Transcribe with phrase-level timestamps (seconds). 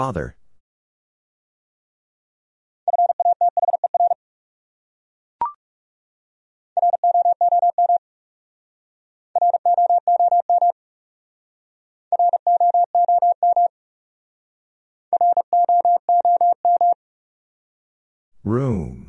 [0.00, 0.34] Father.
[18.42, 18.99] Room.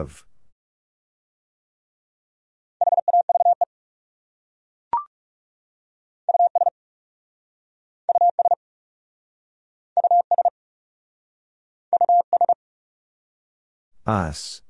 [0.00, 0.24] Have.
[14.06, 14.62] Us.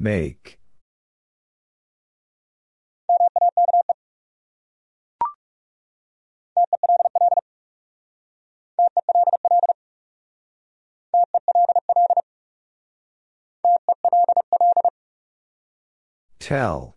[0.00, 0.58] Make.
[16.38, 16.96] Tell.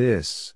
[0.00, 0.54] This.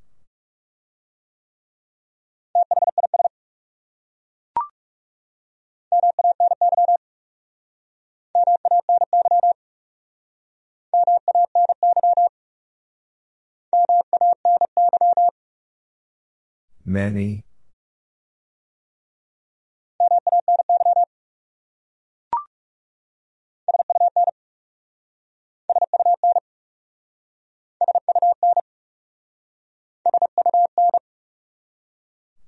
[16.87, 17.45] Many.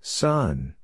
[0.08, 0.76] Sun.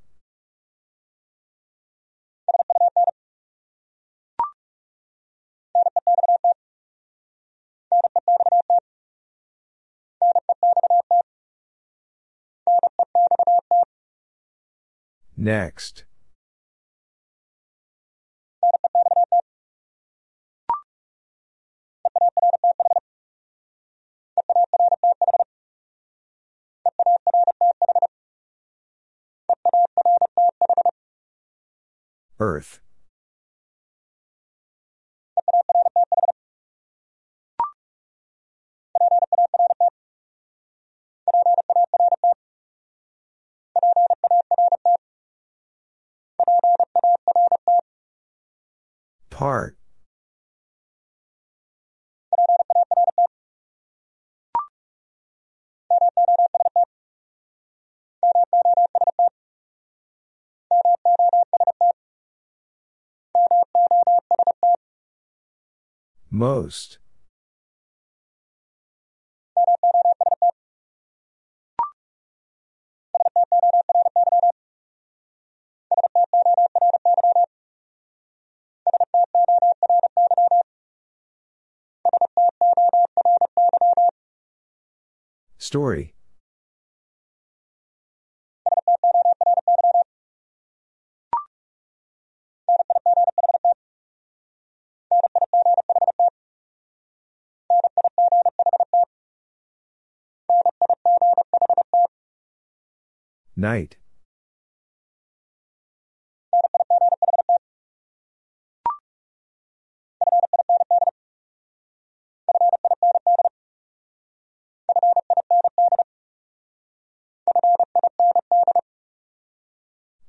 [15.37, 16.05] Next.
[32.39, 32.81] Earth.
[49.31, 49.77] Part.
[66.31, 66.99] Most.
[85.59, 86.15] Story.
[103.57, 103.97] Night.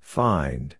[0.02, 0.76] Find.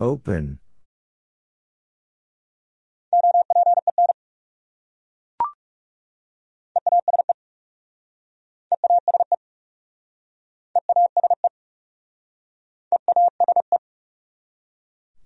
[0.00, 0.58] Open.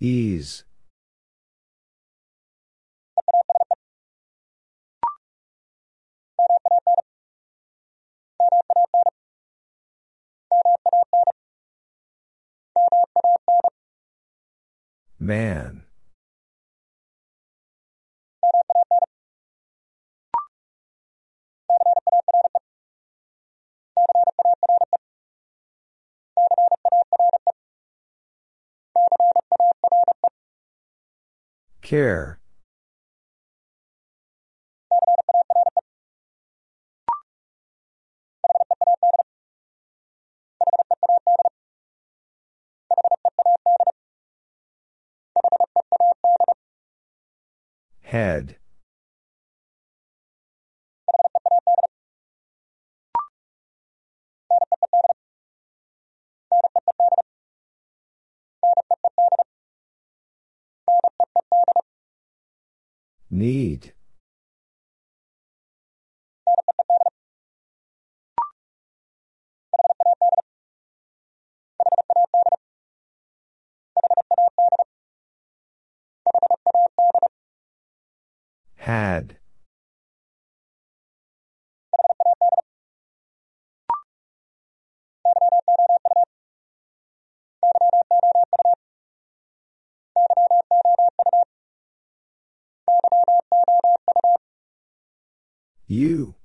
[0.00, 0.64] Ease.
[15.28, 15.82] Man.
[31.82, 32.37] Care.
[48.08, 48.56] Head.
[63.30, 63.92] Need.
[78.88, 79.36] Had.
[95.86, 96.37] You.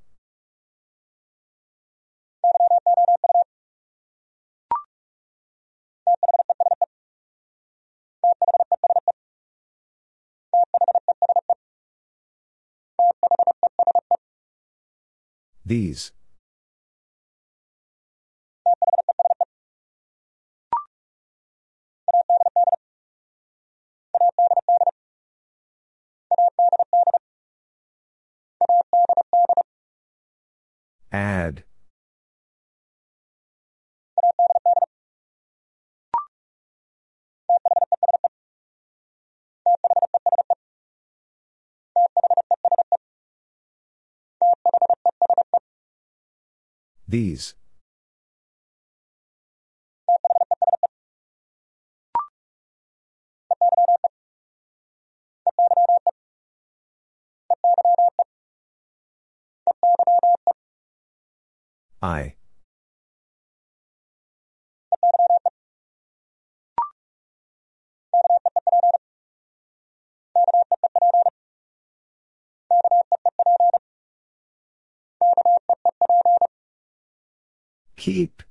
[15.65, 16.11] These.
[31.11, 31.63] Add.
[47.13, 47.53] These.
[62.01, 62.33] I.
[78.03, 78.43] Keep.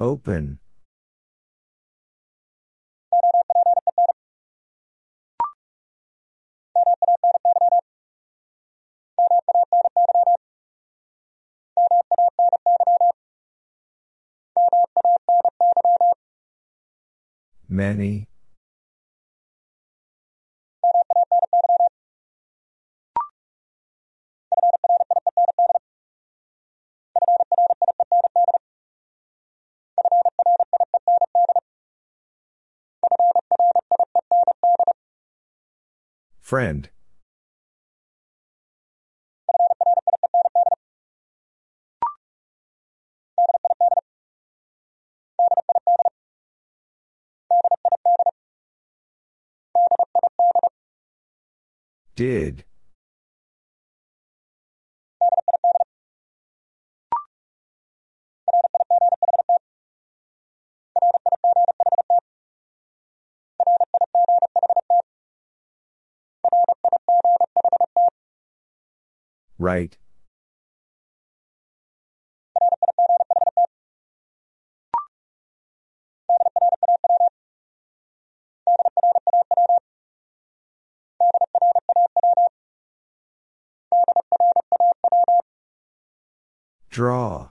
[0.00, 0.58] Open.
[17.68, 18.26] Many.
[36.40, 36.90] Friend.
[52.20, 52.64] Did.
[69.58, 69.96] Right.
[86.90, 87.50] Draw.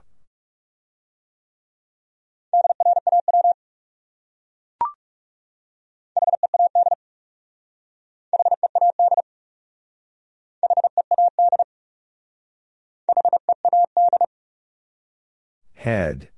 [15.74, 16.28] Head.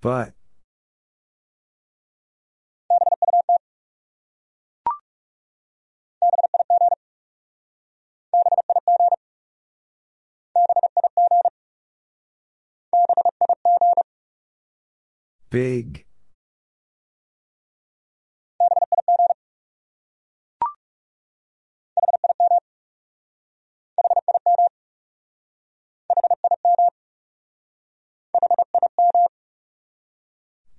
[0.00, 0.32] But.
[15.50, 16.05] Big.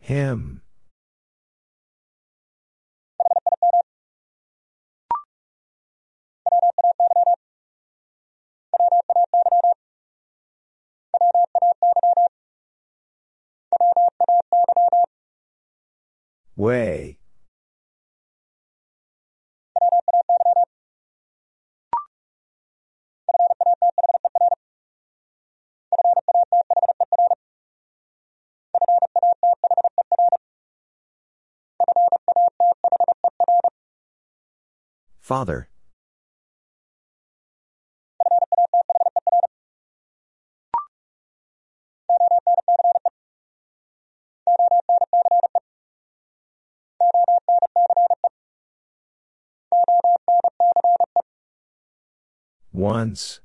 [0.08, 0.62] Him.
[16.56, 17.17] Way.
[35.28, 35.68] Father.
[52.72, 53.42] Once.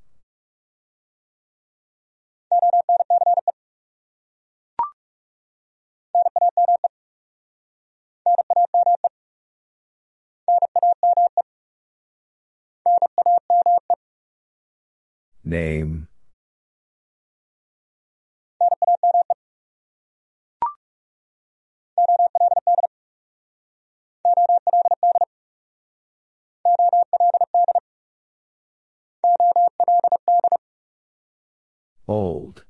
[15.44, 16.08] Name.
[32.08, 32.64] Old.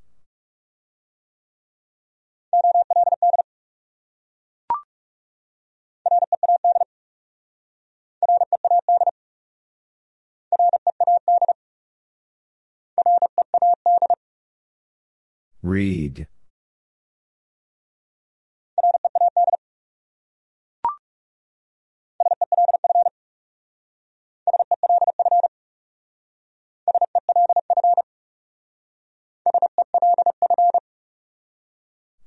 [15.63, 16.27] Read.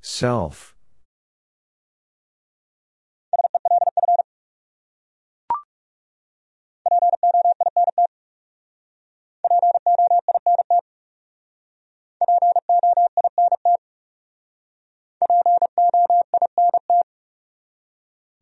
[0.00, 0.75] Self.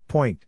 [0.09, 0.44] Point.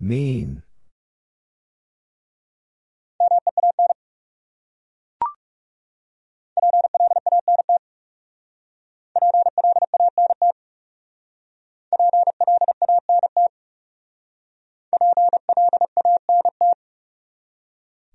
[0.00, 0.62] Mean.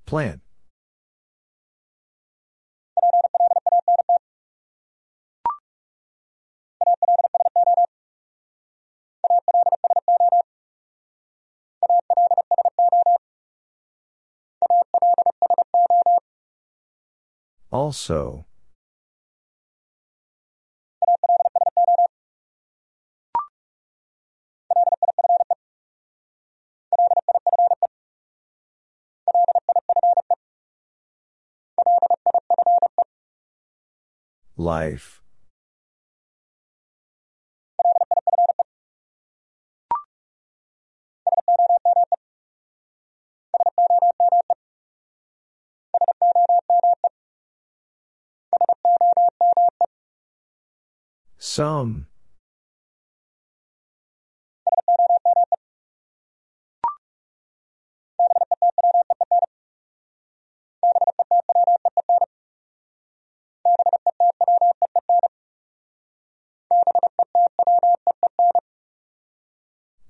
[0.05, 0.41] Plan.
[17.71, 18.45] Also.
[34.57, 35.21] Life.
[51.37, 52.07] Some.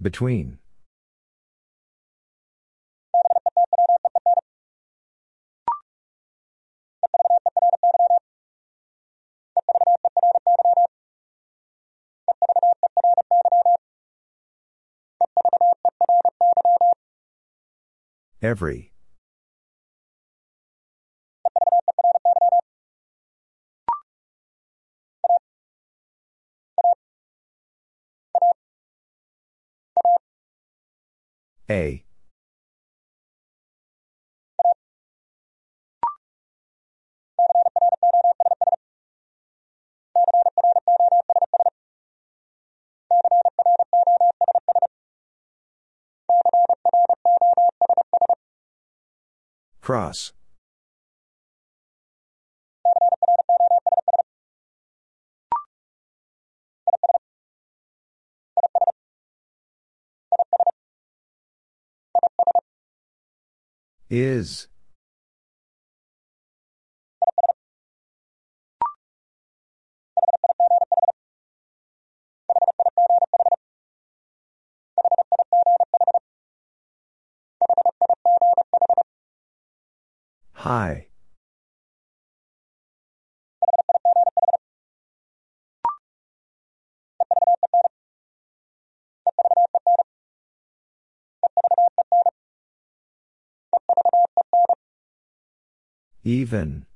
[0.05, 0.59] Between.
[18.43, 18.94] Every.
[31.69, 32.03] A.
[49.81, 50.33] Cross.
[64.15, 64.67] Is.
[80.53, 81.07] High.
[96.25, 96.87] Even.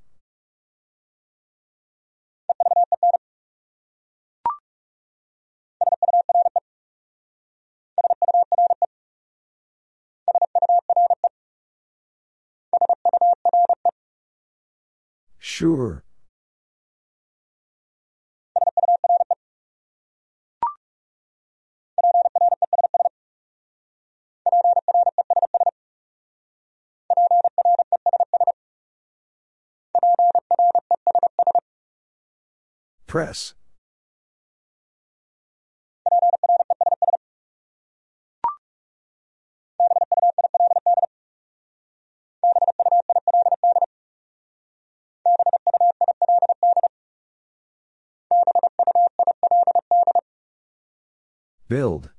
[15.38, 16.03] Sure.
[33.09, 33.55] Press.
[51.67, 52.11] Build.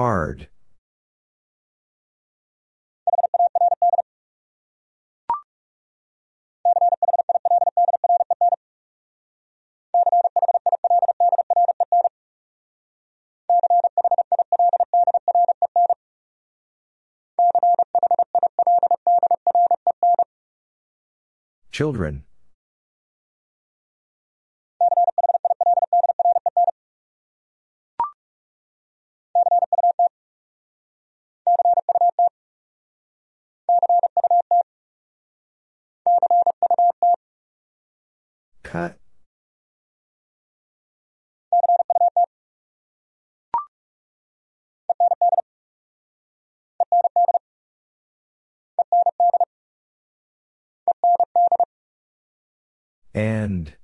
[0.00, 0.48] Hard.
[21.70, 22.24] Children.
[53.20, 53.74] And.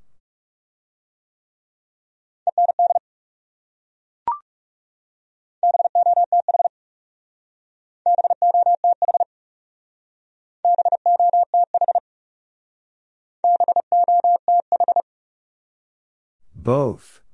[16.55, 17.26] Both.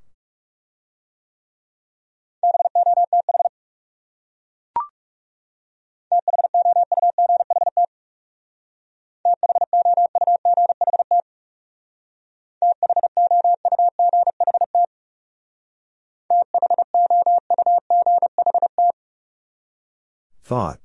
[20.53, 20.79] Thought.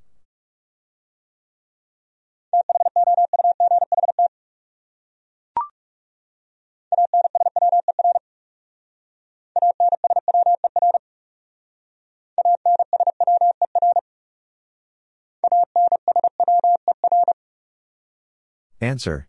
[18.80, 19.28] Answer.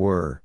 [0.00, 0.40] Were.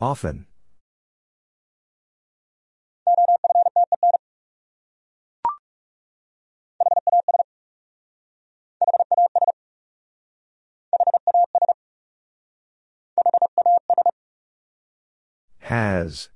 [0.00, 0.46] Often.
[15.76, 16.30] Has.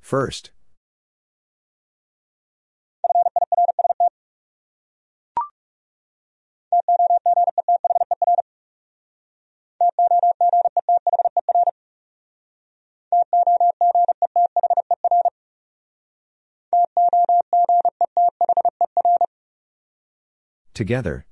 [0.00, 0.50] First.
[20.74, 21.24] Together.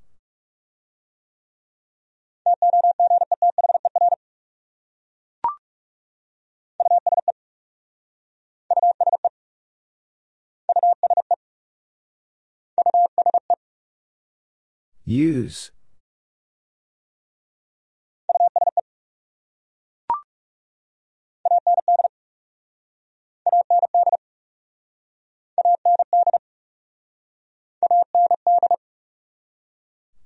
[15.04, 15.72] Use.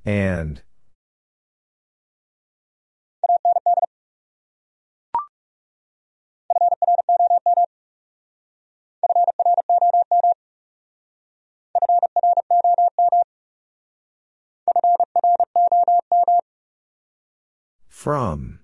[0.07, 0.63] And.
[17.89, 18.61] From.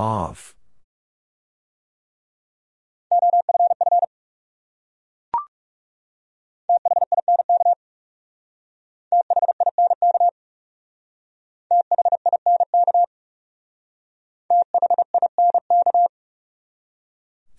[0.00, 0.54] Off.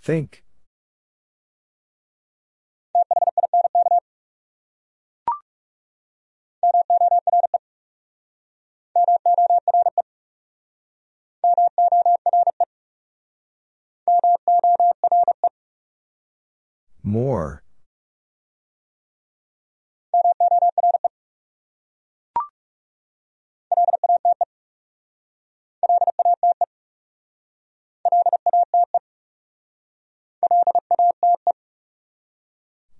[0.01, 0.43] Think.
[17.03, 17.63] More.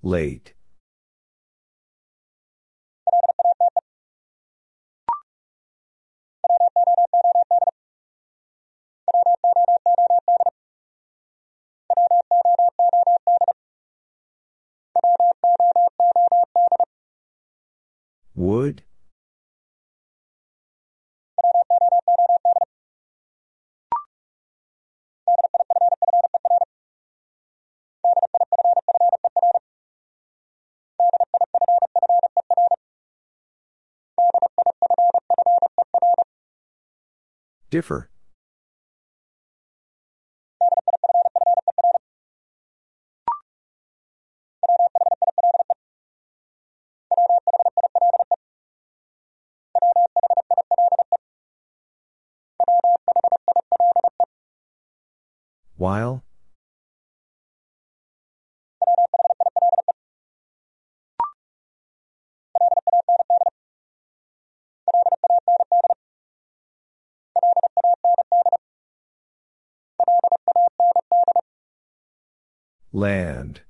[0.04, 0.54] Late.
[18.36, 18.84] Would?
[37.70, 38.10] Differ.
[55.82, 56.24] While?
[72.94, 73.62] Land.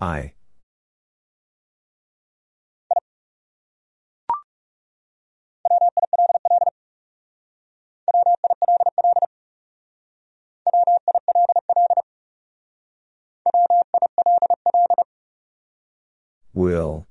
[0.00, 0.32] I.
[16.52, 17.06] Will.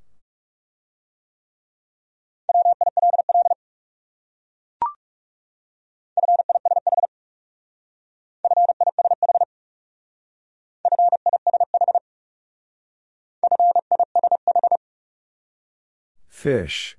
[16.45, 16.95] Fish.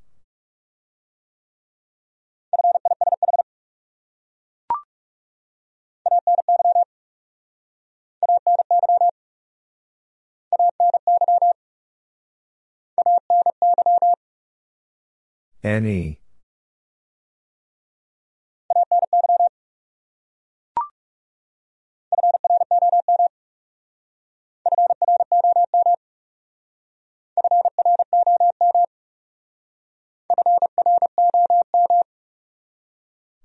[15.62, 16.18] Any.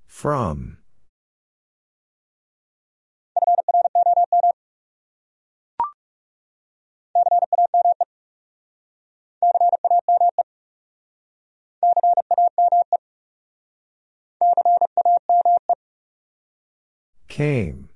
[0.06, 0.78] From.
[17.28, 17.91] Came.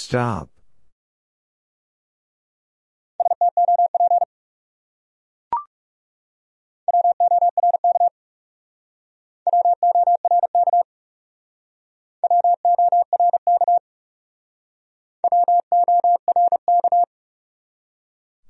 [0.00, 0.48] Stop.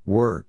[0.05, 0.48] Work.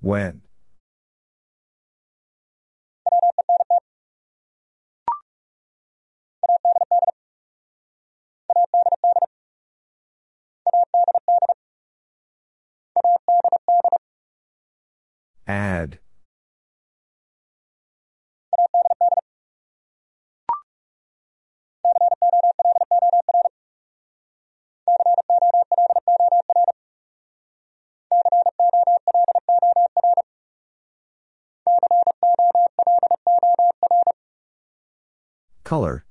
[0.00, 0.42] When.
[15.46, 15.98] Add.
[35.66, 36.04] Color.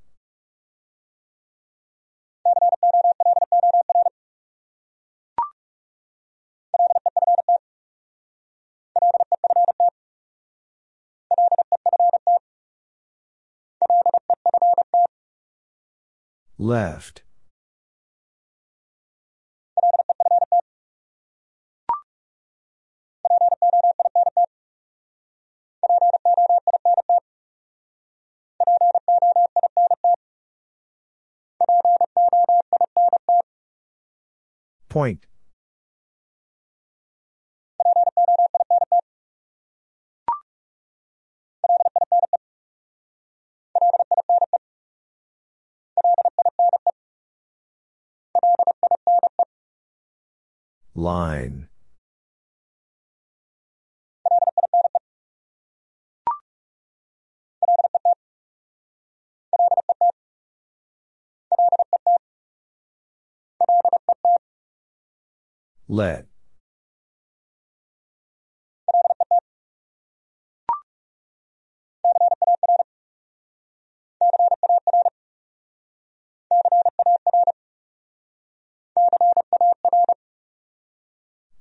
[16.58, 17.24] Left.
[34.96, 35.26] Point.
[50.96, 51.68] Line.
[65.88, 66.26] Let.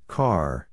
[0.07, 0.64] Car.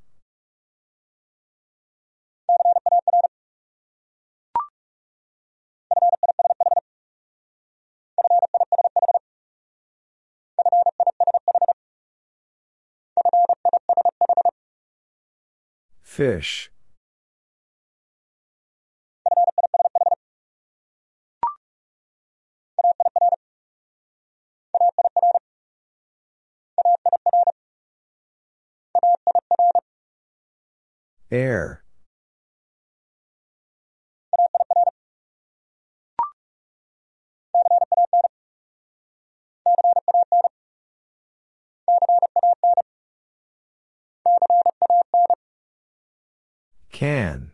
[16.13, 16.71] Fish.
[31.31, 31.82] Air.
[47.03, 47.51] Can.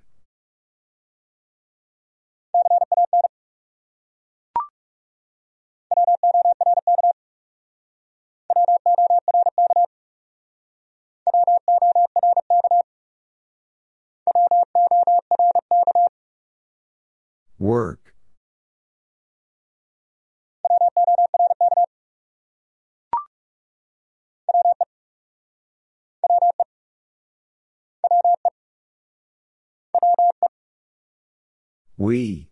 [17.58, 18.07] Work.
[31.98, 32.48] We.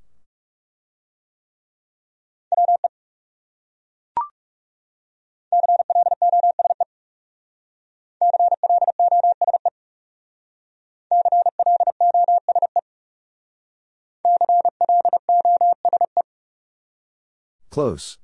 [17.71, 18.19] Close.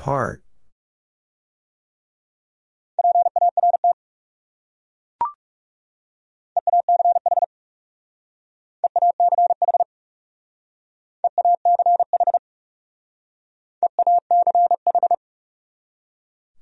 [0.00, 0.42] Part.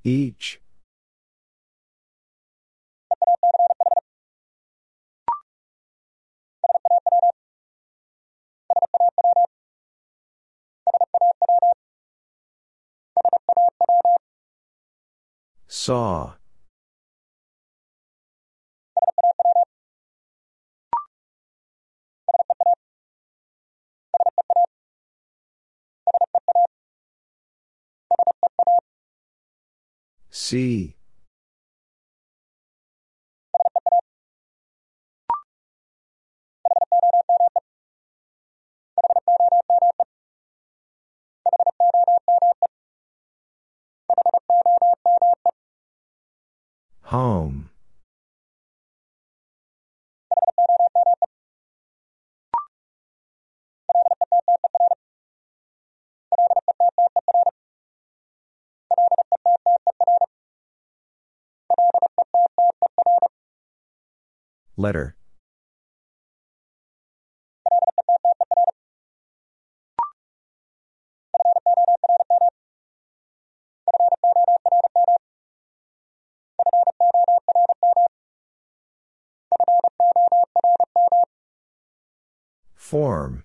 [0.03, 0.61] Each.
[15.67, 16.35] Saw.
[30.31, 30.98] See.
[47.09, 47.71] Home.
[64.77, 65.18] Letter.
[82.75, 83.45] Form.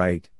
[0.00, 0.30] Right.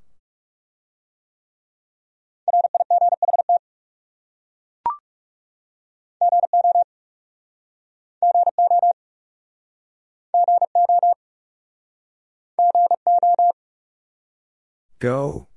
[14.99, 15.50] Go.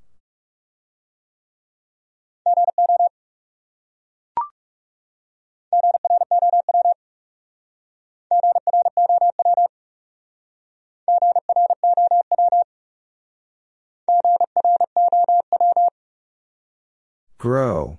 [17.44, 17.98] Grow.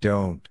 [0.00, 0.48] Don't.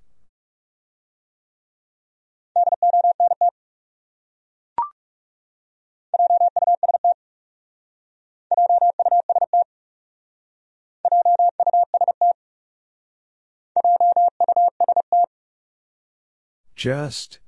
[16.82, 17.38] Just.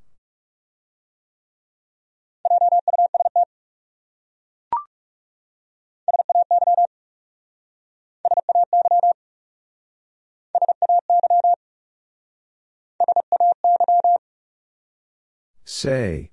[15.64, 16.31] Say.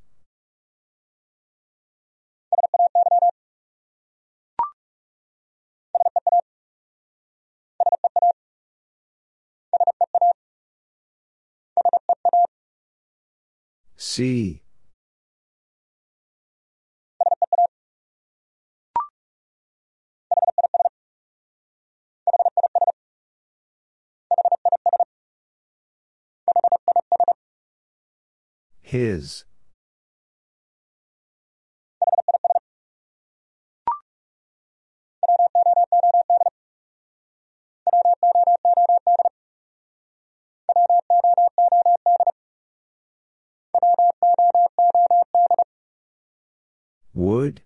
[14.03, 14.63] See.
[28.81, 29.45] His.
[47.13, 47.61] Would?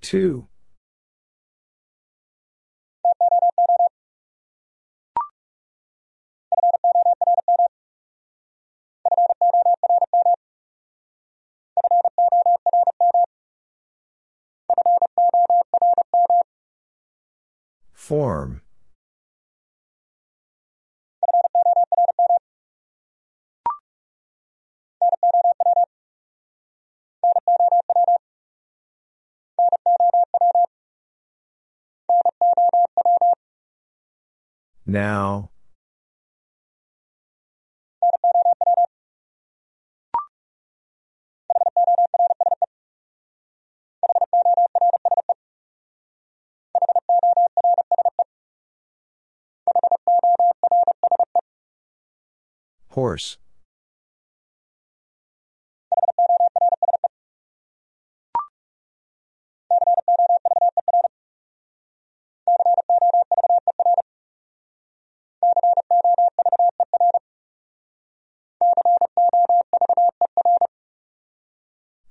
[0.00, 0.48] Two.
[17.92, 18.60] Form.
[34.86, 35.53] Now.
[52.94, 53.38] Horse.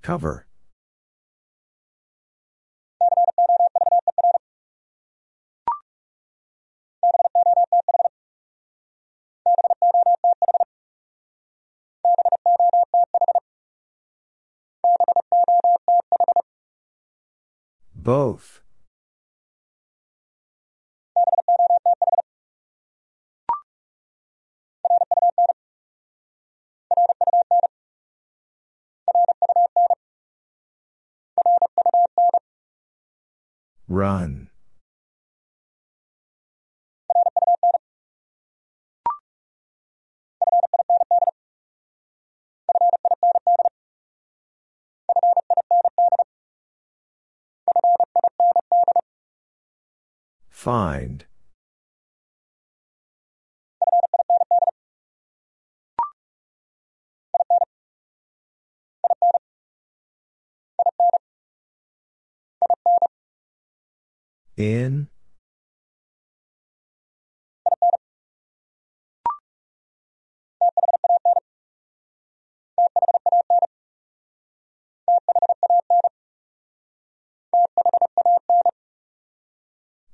[0.02, 0.46] Cover.
[17.96, 18.60] Both.
[33.88, 34.43] Run.
[50.64, 51.26] Find.
[64.55, 65.09] In.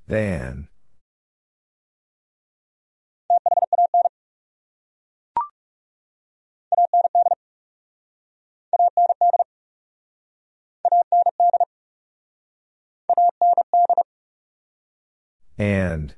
[0.09, 0.67] Than.
[15.59, 16.15] And.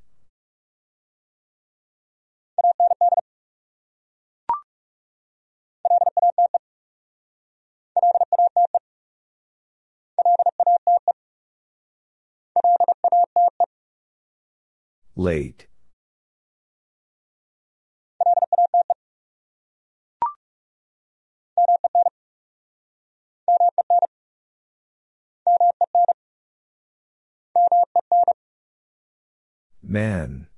[15.21, 15.67] Late.
[29.83, 30.50] Men.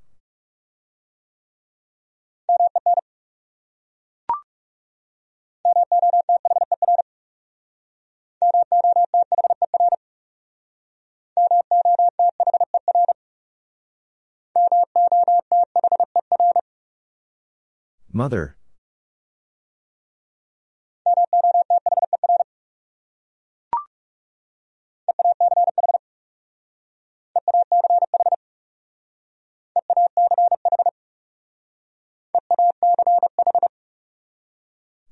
[18.16, 18.56] Mother.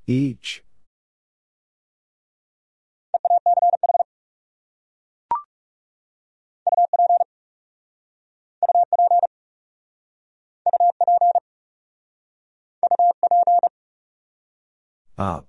[0.06, 0.62] Each.
[15.22, 15.46] Up.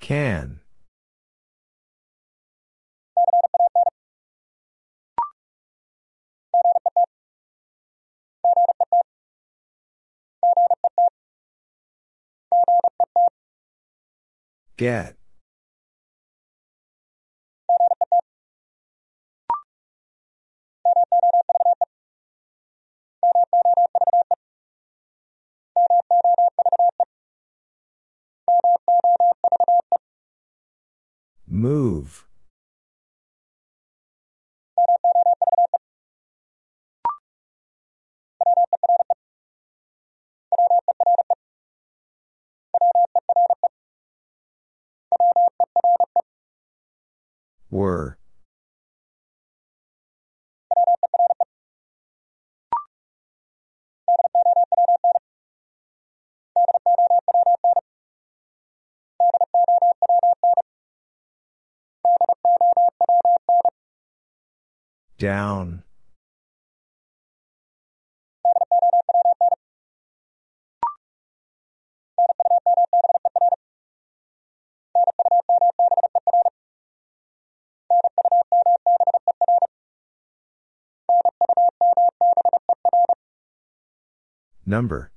[0.00, 0.58] Can.
[14.78, 15.16] Get.
[31.48, 32.27] Move.
[47.70, 48.18] Were.
[65.18, 65.82] Down.
[84.68, 85.10] Number.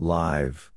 [0.00, 0.73] Live.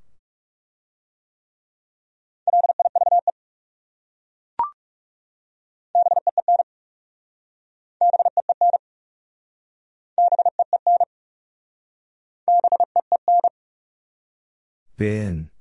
[14.97, 15.51] Bin.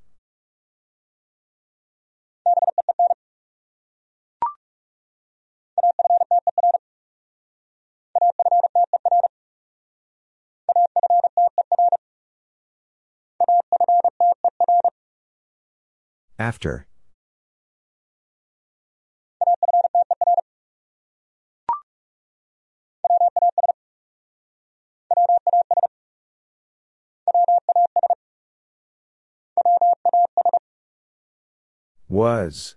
[16.39, 16.87] After.
[32.09, 32.76] Was.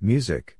[0.00, 0.56] Music.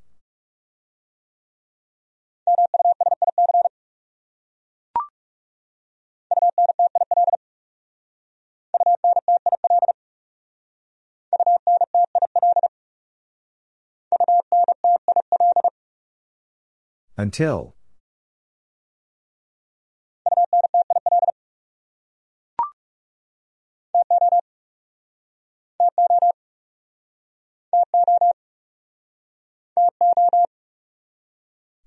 [17.19, 17.75] Until.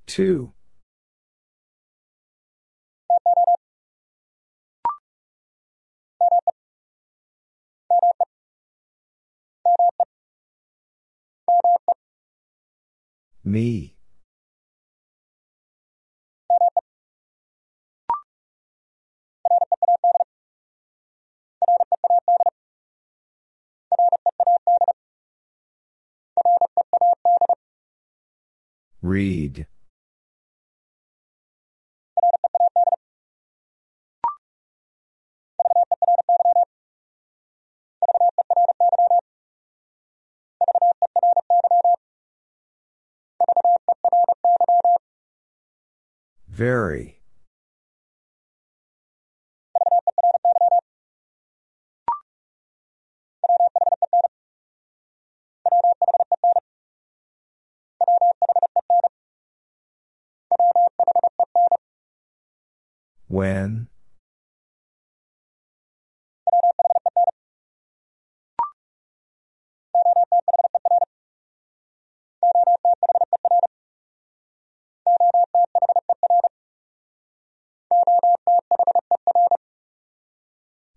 [0.07, 0.53] Two.
[13.43, 13.98] Me.
[29.01, 29.65] Read.
[46.47, 47.18] Very.
[63.29, 63.87] When?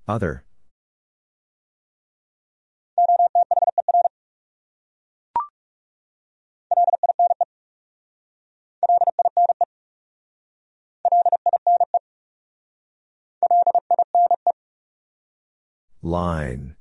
[0.09, 0.45] Other.
[16.03, 16.75] Line.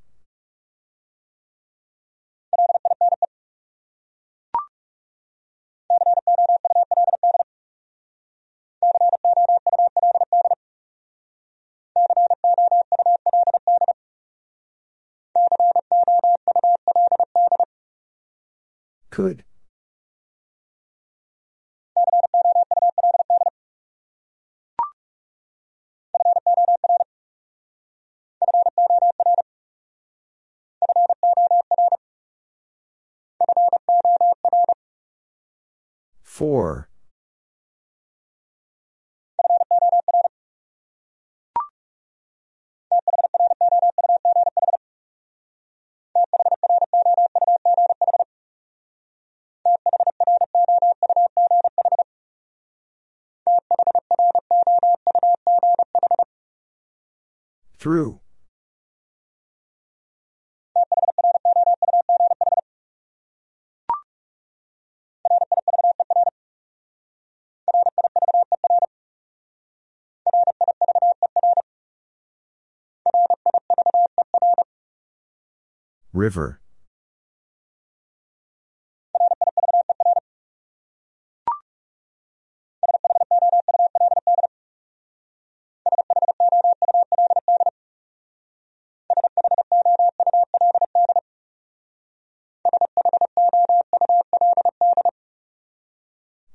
[19.10, 19.44] Could.
[36.22, 36.88] Four.
[57.78, 58.21] Through.
[76.12, 76.60] River.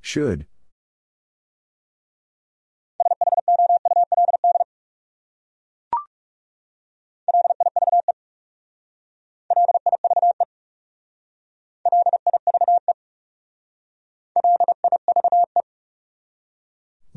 [0.01, 0.47] Should.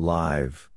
[0.00, 0.70] Live.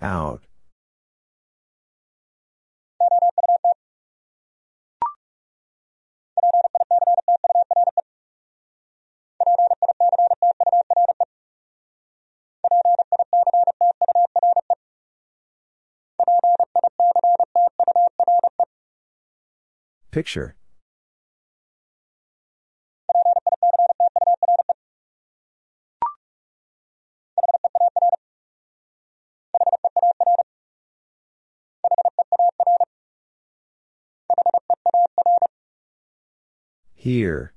[0.00, 0.44] Out.
[20.10, 20.56] Picture.
[36.94, 37.54] Here.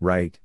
[0.00, 0.38] Right.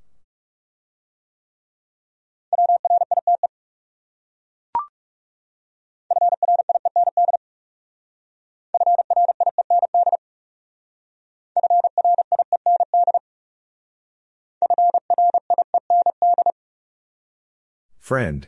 [17.99, 18.47] Friend.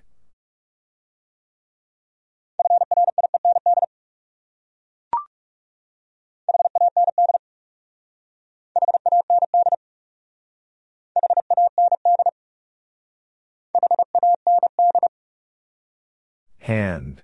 [16.64, 17.24] Hand.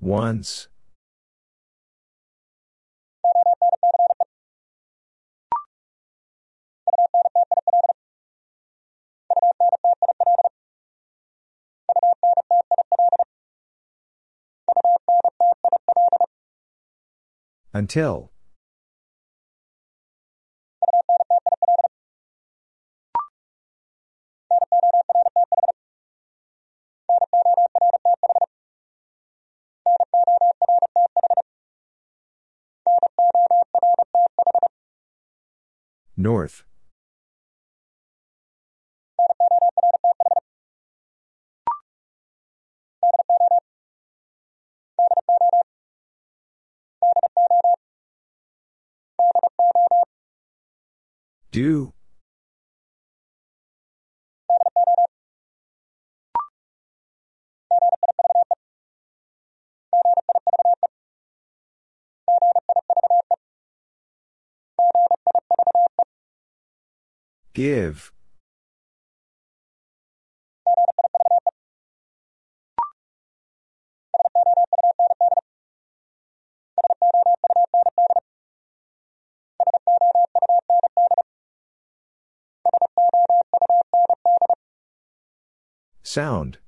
[0.00, 0.68] Once.
[17.74, 18.30] Until.
[36.14, 36.62] North.
[51.50, 51.92] Do.
[67.54, 68.12] Give.
[86.02, 86.58] Sound.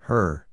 [0.00, 0.49] Her.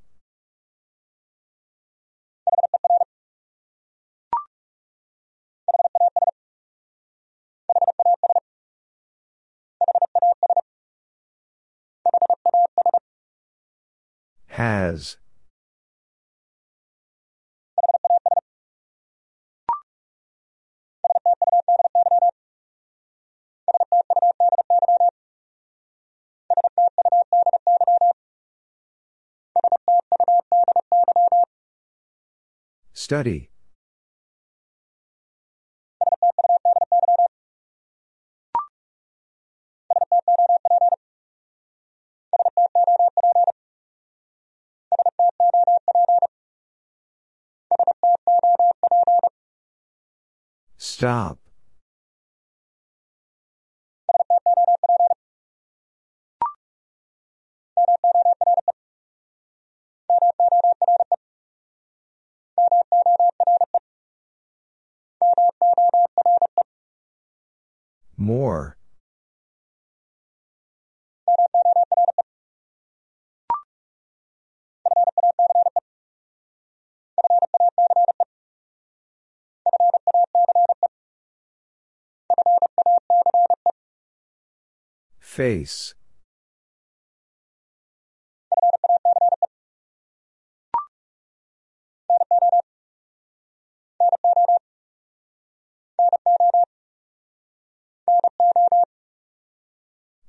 [14.57, 15.17] Has.
[32.93, 33.51] Study.
[50.77, 51.39] Stop.
[68.17, 68.76] More.
[85.19, 85.93] Face.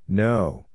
[0.07, 0.68] No.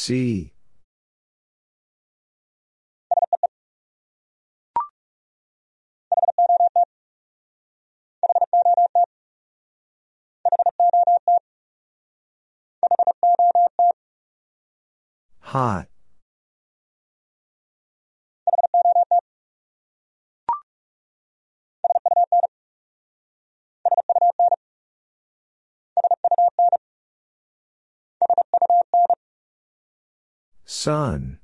[0.00, 0.54] See.
[15.40, 15.89] Hot.
[30.80, 31.38] Sun.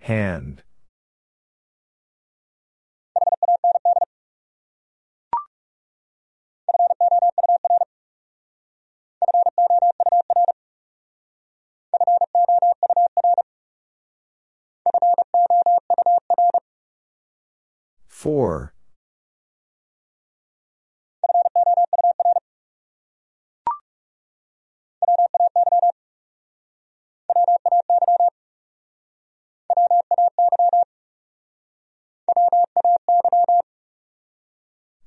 [0.00, 0.64] Hand.
[18.16, 18.72] Four.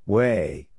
[0.06, 0.69] Way.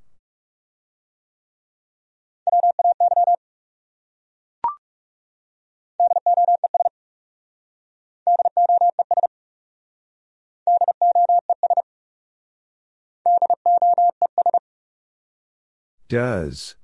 [16.11, 16.75] Does.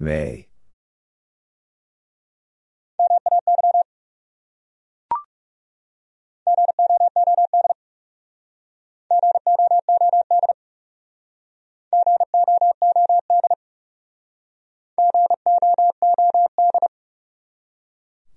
[0.00, 0.47] May.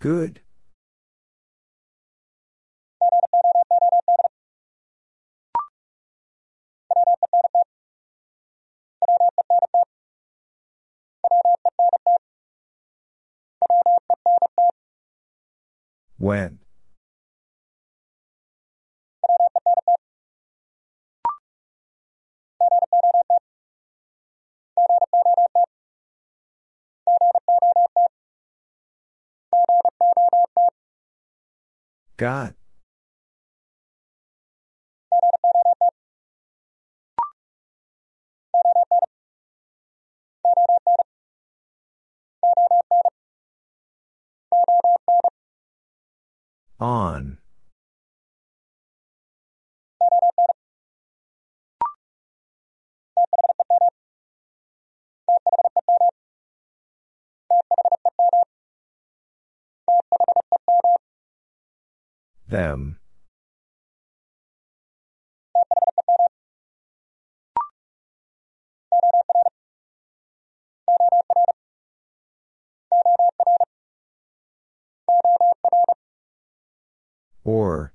[0.01, 0.41] Good.
[16.17, 16.57] When.
[32.17, 32.53] Got.
[46.79, 47.40] On.
[62.51, 62.97] Them.
[77.45, 77.93] Or.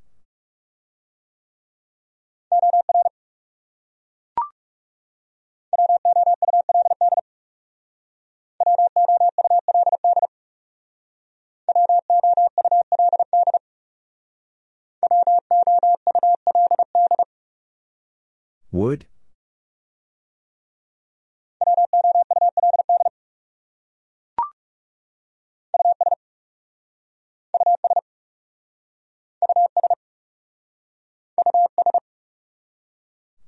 [18.73, 19.07] Would?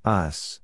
[0.03, 0.61] Us.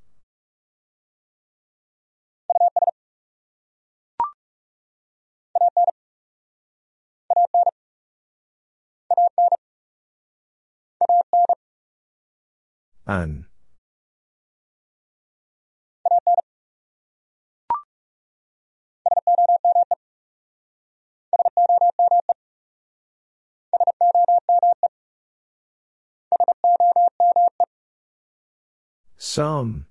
[13.08, 13.46] An.
[29.18, 29.86] Some.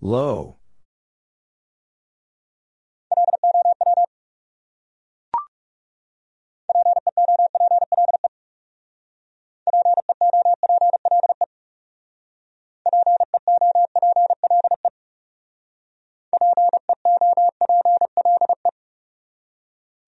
[0.00, 0.56] Low.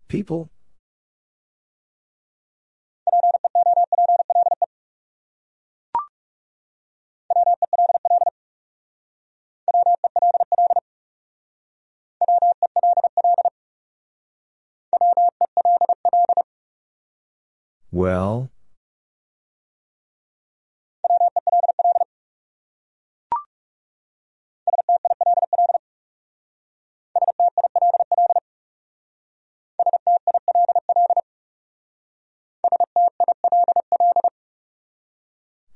[0.08, 0.50] People?
[17.92, 18.50] Well?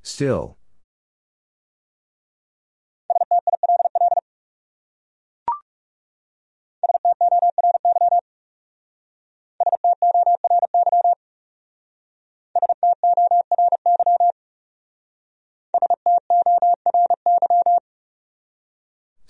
[0.03, 0.57] Still.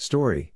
[0.07, 0.53] Story.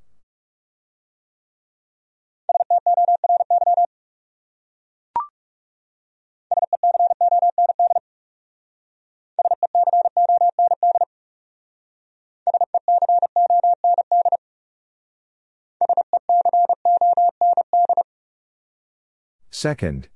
[19.51, 20.09] Second.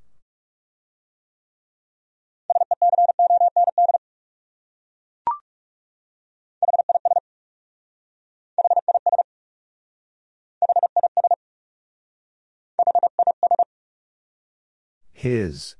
[15.24, 15.74] His.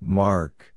[0.00, 0.72] Mark.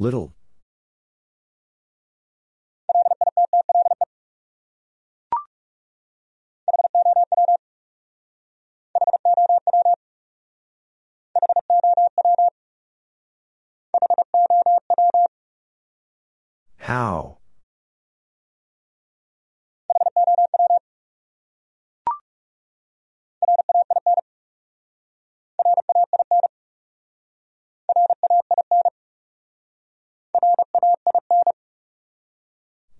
[0.00, 0.32] Little.
[16.78, 17.39] How?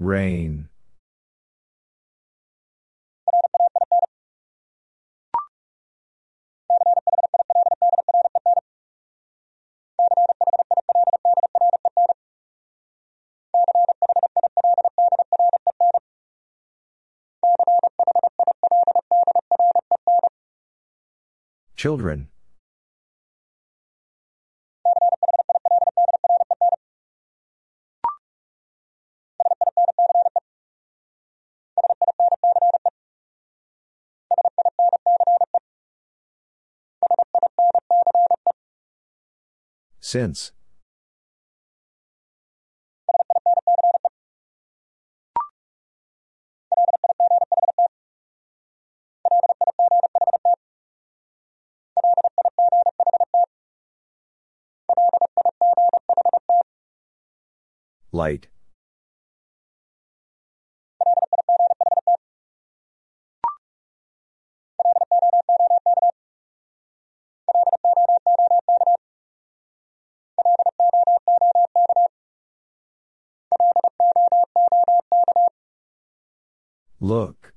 [0.01, 0.67] Rain.
[21.77, 22.29] Children.
[40.01, 40.53] Since.
[58.13, 58.49] Light.
[77.01, 77.55] Look.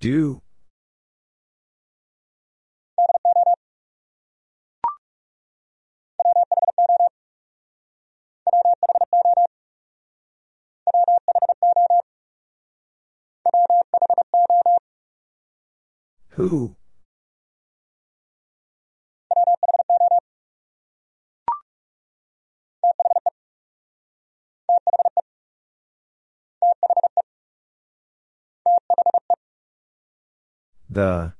[0.00, 0.41] Do.
[16.30, 16.76] Who?
[30.90, 31.32] The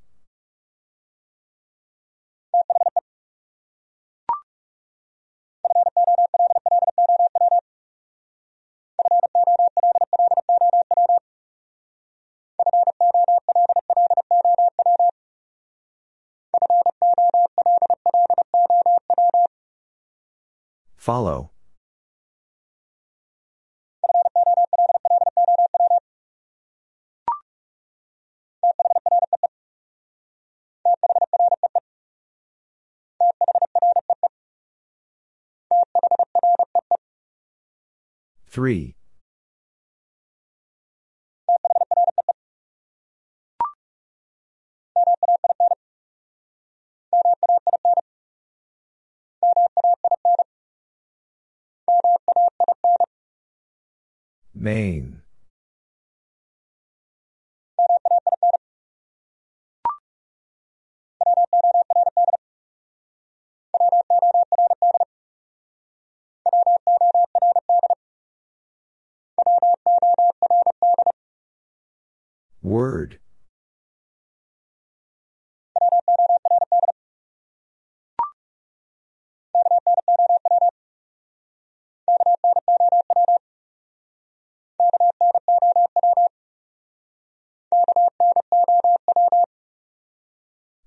[20.97, 21.51] Follow.
[38.47, 38.95] Three.
[54.55, 55.23] Main.
[72.63, 73.19] Word.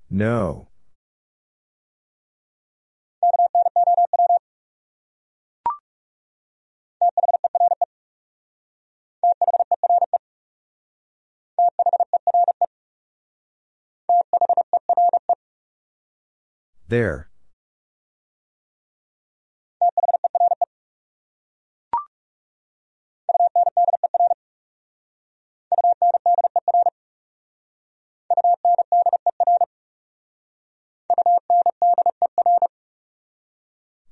[0.09, 0.69] No.
[16.87, 17.29] There.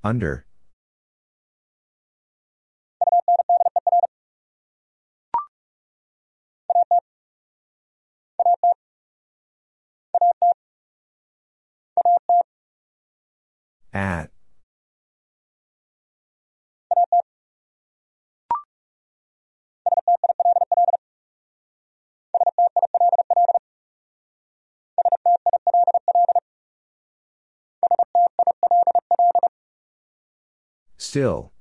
[0.03, 0.45] Under.
[13.93, 14.32] At.
[31.13, 31.51] Still.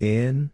[0.00, 0.50] In.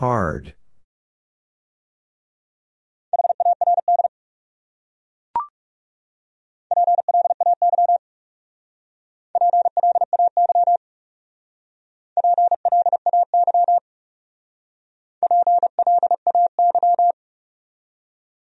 [0.00, 0.54] Hard.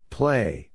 [0.09, 0.70] Play.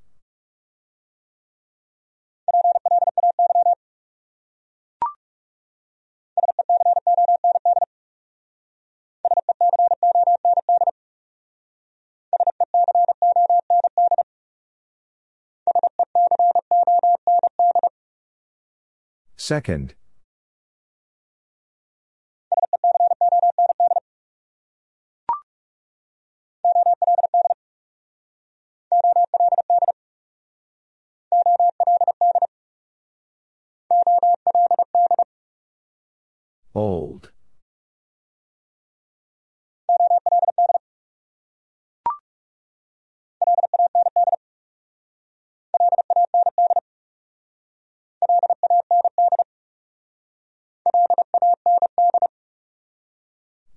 [19.46, 19.93] Second.
[36.74, 37.35] Old.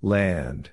[0.01, 0.71] Land.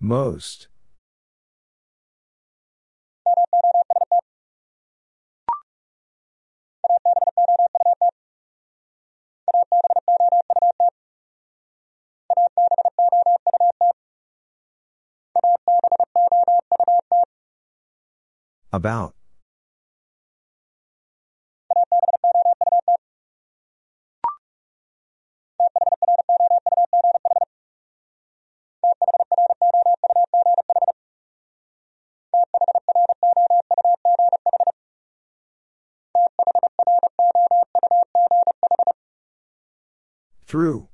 [0.00, 0.68] Most.
[18.72, 19.14] About.
[40.46, 40.91] Through.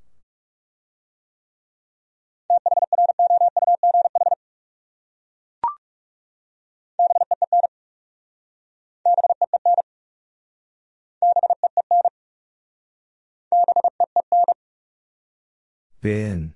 [16.01, 16.55] Been.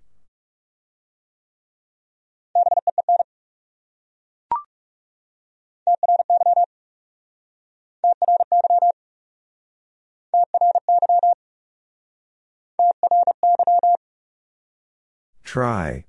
[15.43, 16.07] Try.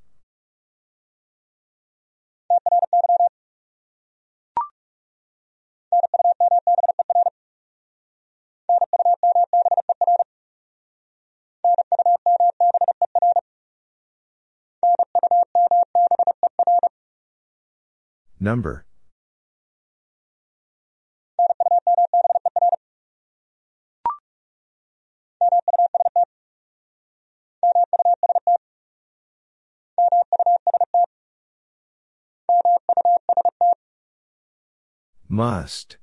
[18.44, 18.84] Number.
[35.30, 36.03] Must.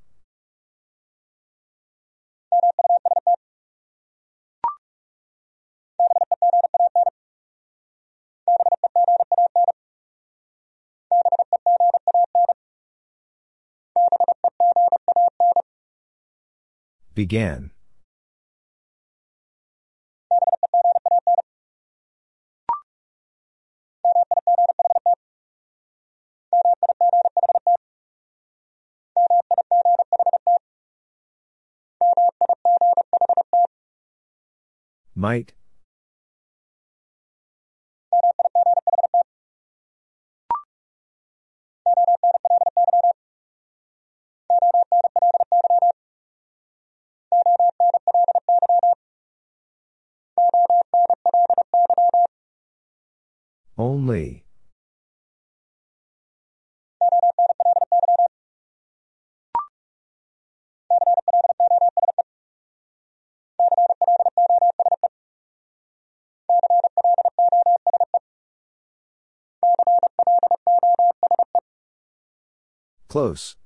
[17.15, 17.71] Began.
[35.15, 35.53] Might.
[54.01, 54.45] Only.
[73.09, 73.60] Close.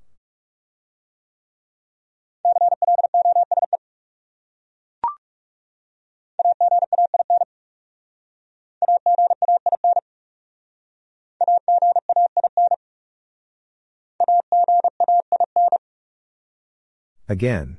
[17.34, 17.78] Again.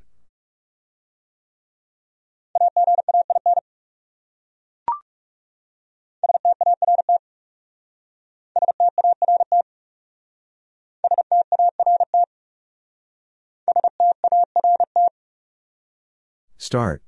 [16.58, 17.02] Start.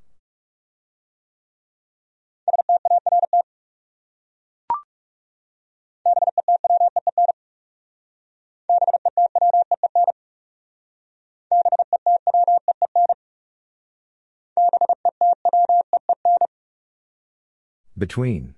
[17.98, 18.54] Between.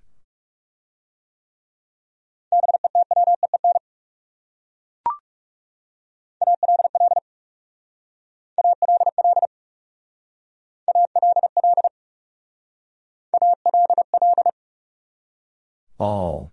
[15.97, 16.51] All.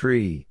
[0.00, 0.46] Tree.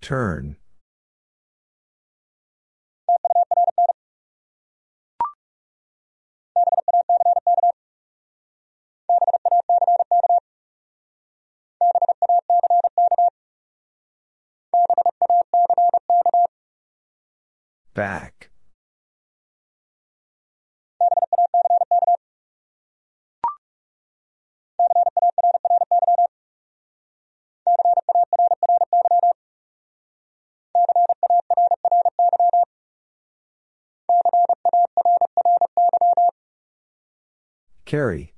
[0.00, 0.56] Turn.
[17.98, 18.48] Back.
[37.84, 38.32] Carry.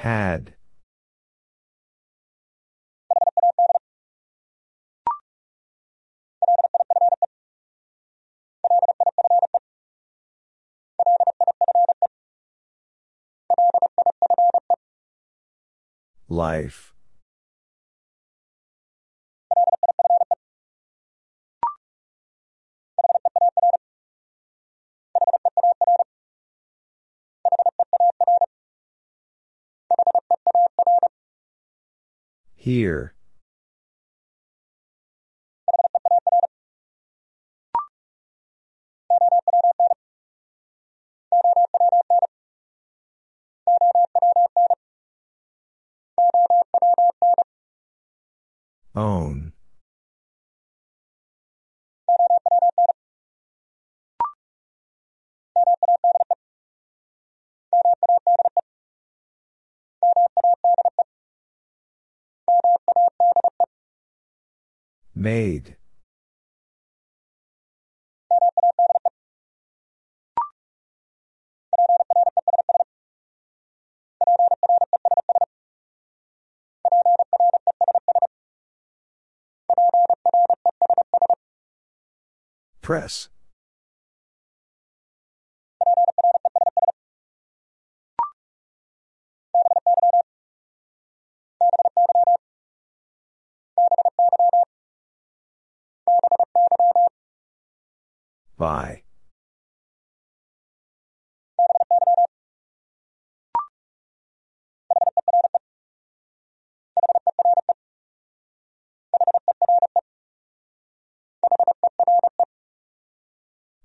[0.00, 0.54] Had.
[16.30, 16.94] Life.
[32.62, 33.14] Here.
[48.94, 49.49] Own.
[65.20, 65.76] Made.
[82.80, 83.28] Press.
[98.60, 99.04] By.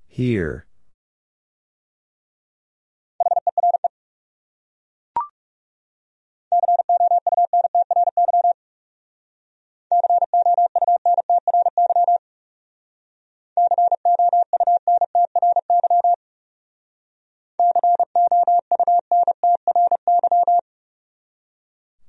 [0.07, 0.67] Here.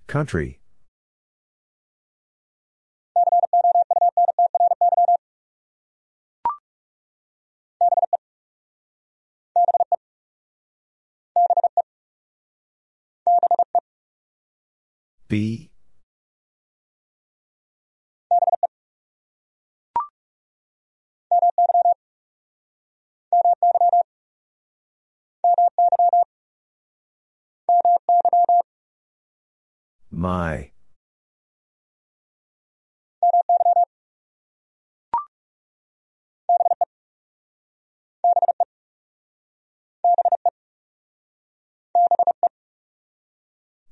[0.06, 0.60] Country.
[30.26, 30.72] My.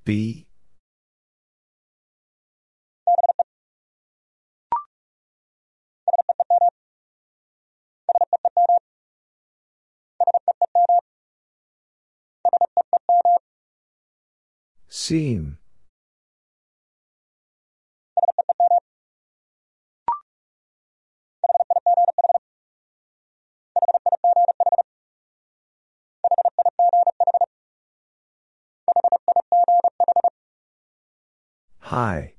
[0.04, 0.48] B.
[14.88, 15.58] Seem.
[31.84, 32.32] High.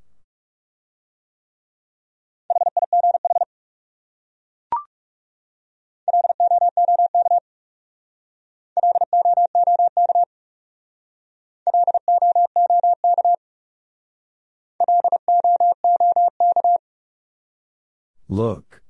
[18.28, 18.85] Look.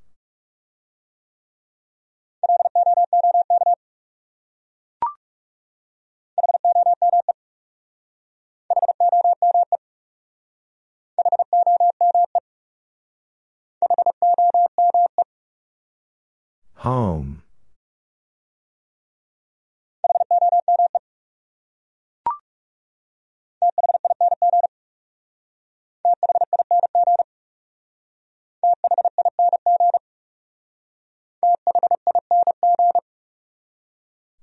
[16.86, 17.42] Home.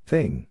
[0.05, 0.49] Thing.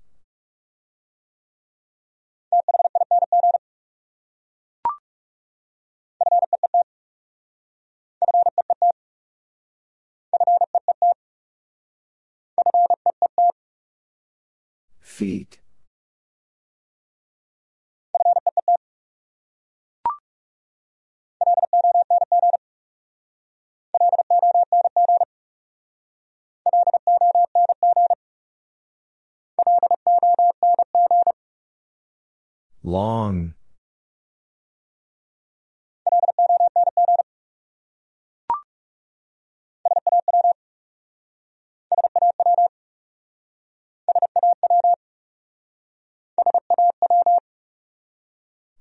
[15.22, 15.60] Feet.
[32.81, 33.53] Long.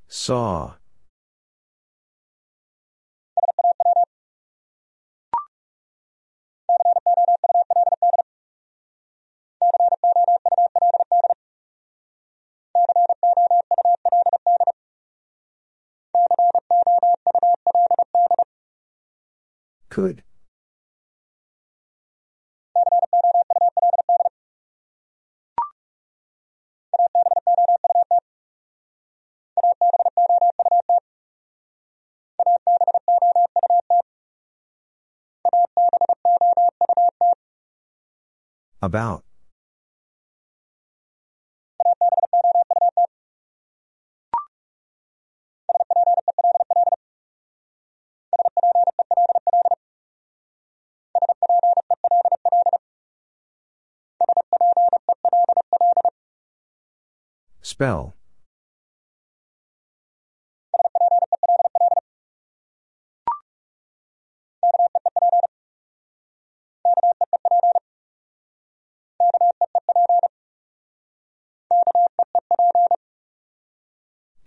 [0.09, 0.75] Saw.
[19.89, 20.23] Could.
[38.83, 39.25] About.
[57.63, 58.17] Spell.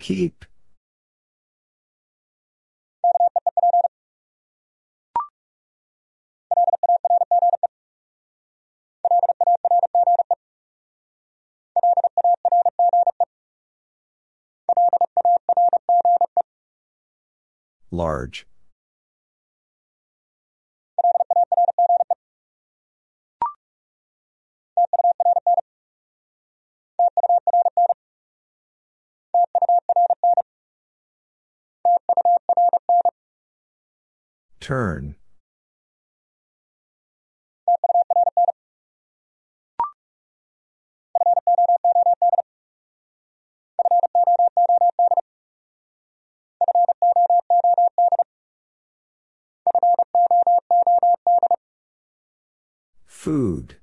[0.03, 0.43] Keep.
[17.89, 18.45] Large.
[34.63, 35.17] Turn.
[53.05, 53.75] Food.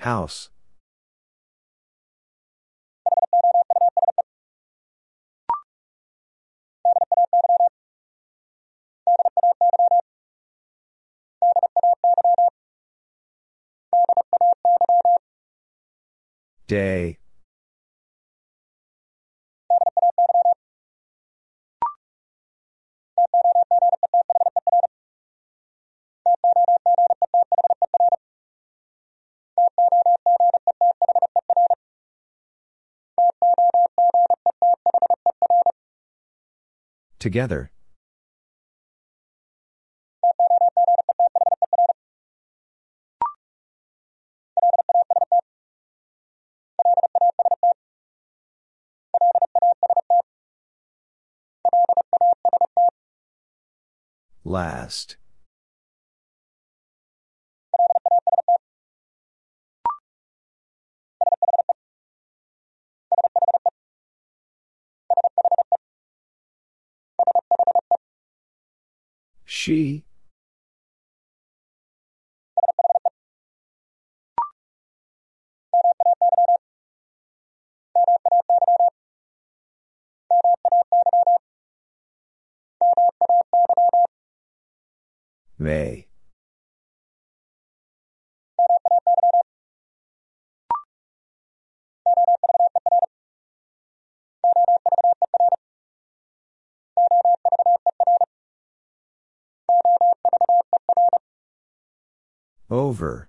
[0.00, 0.48] House.
[16.66, 17.19] Day.
[37.20, 37.70] Together.
[54.42, 55.16] Last.
[69.60, 70.04] She.
[85.58, 86.09] May.
[102.70, 103.28] Over.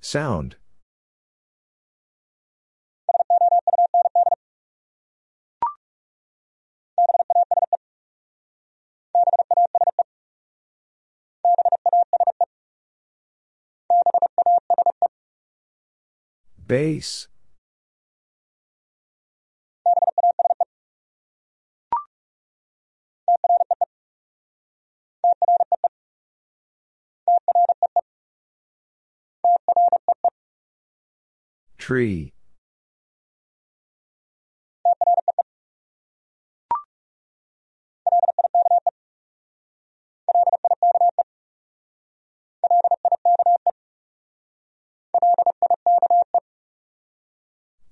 [0.00, 0.56] Sound.
[16.66, 17.28] Base.
[31.78, 32.35] Tree.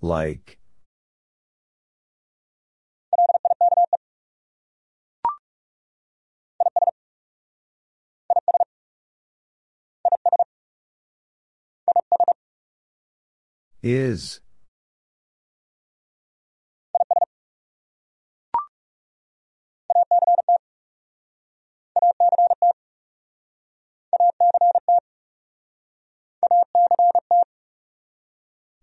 [0.05, 0.59] Like.
[13.83, 14.41] Is.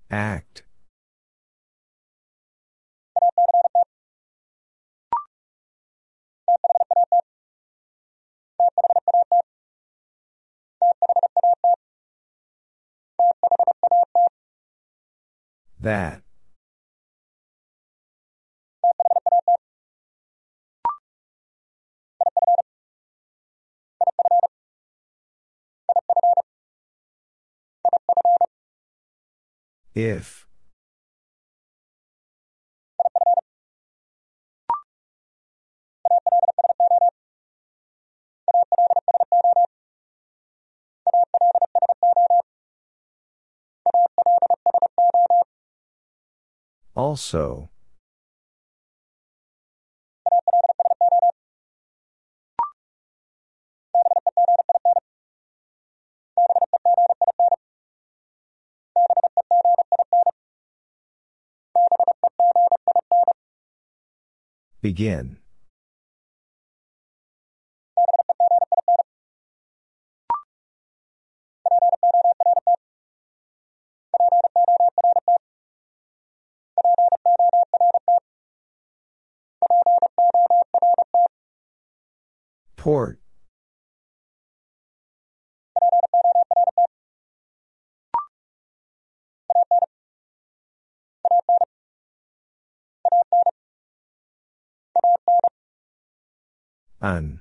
[0.10, 0.51] Act.
[15.82, 16.22] That.
[29.96, 30.48] If.
[47.02, 47.68] Also.
[64.80, 65.41] Begin.
[82.78, 83.20] Port.
[97.02, 97.41] Un.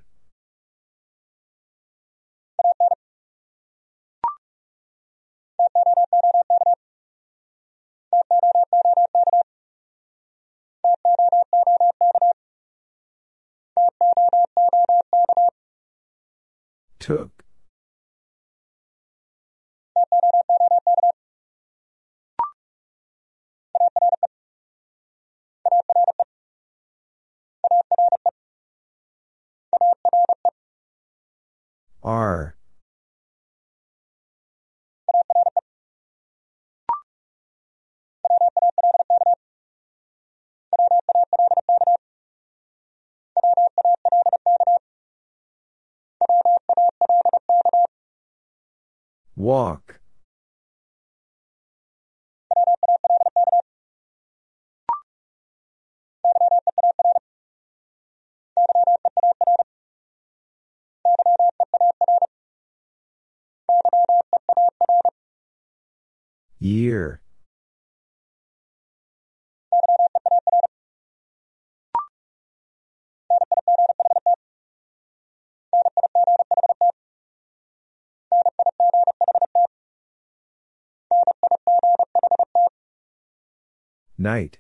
[17.00, 17.44] Took.
[49.50, 49.98] Walk.
[66.60, 67.20] Year.
[84.20, 84.58] Night.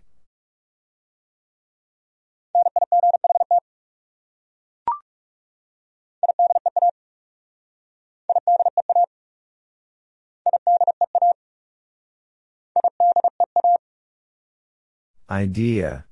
[15.28, 16.06] Idea.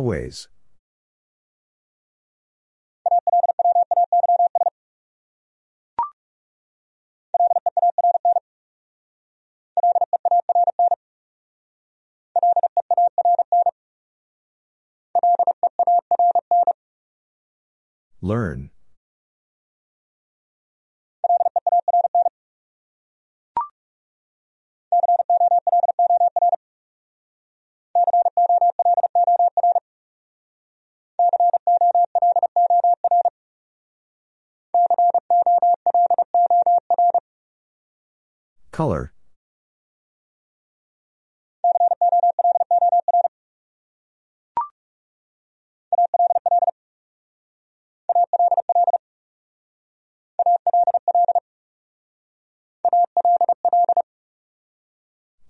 [0.00, 0.48] Always.
[18.22, 18.70] Learn.
[38.80, 39.12] Color.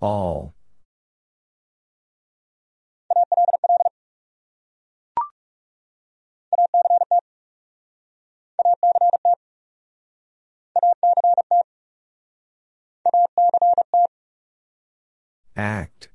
[0.01, 0.53] All.
[15.55, 16.09] Act.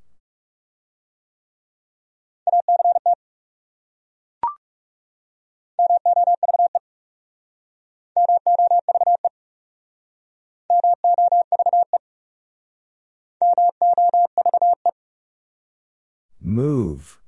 [16.41, 17.19] Move.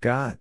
[0.00, 0.38] Got.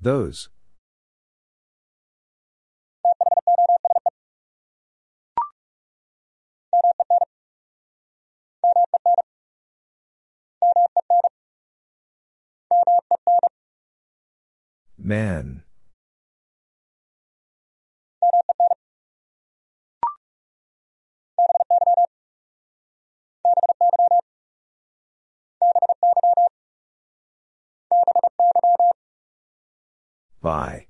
[0.00, 0.48] Those.
[15.08, 15.62] Man.
[30.42, 30.87] By.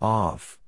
[0.00, 0.58] Off.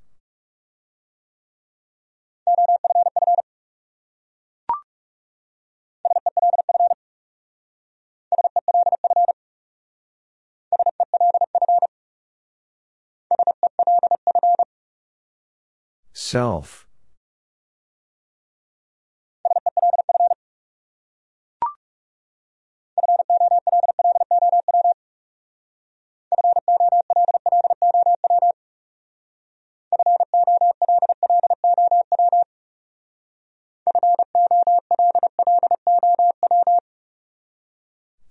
[16.13, 16.90] Self.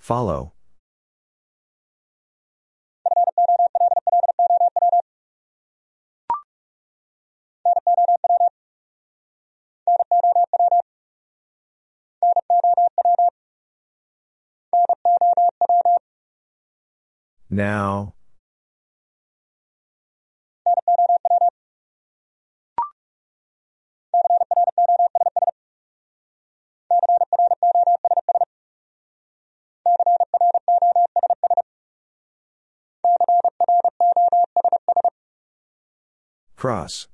[0.10, 0.54] Follow.
[17.52, 18.16] Now.
[36.60, 37.08] Cross.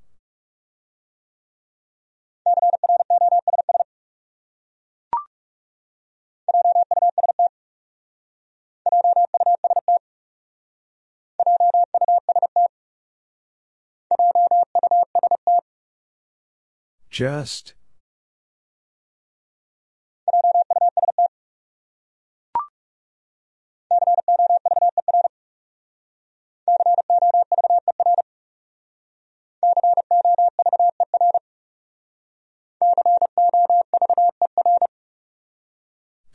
[17.12, 17.76] Just.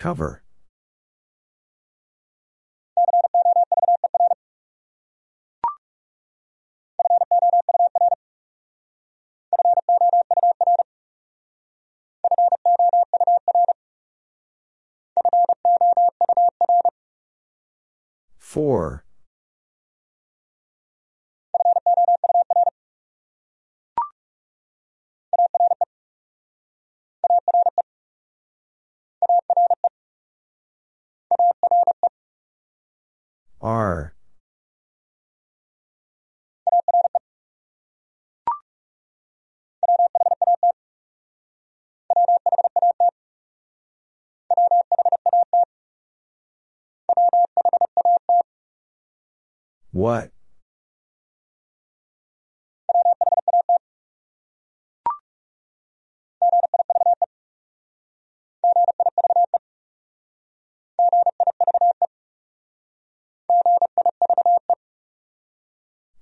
[0.01, 0.43] Cover.
[18.39, 19.05] Four.
[33.60, 34.14] R.
[49.92, 50.30] What?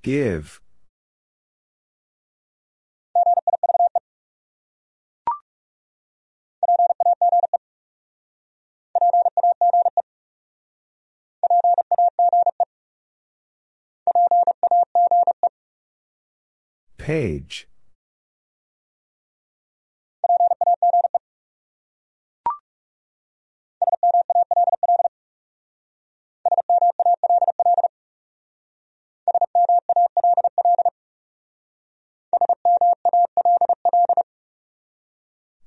[0.03, 0.61] Give.
[16.97, 17.69] Page.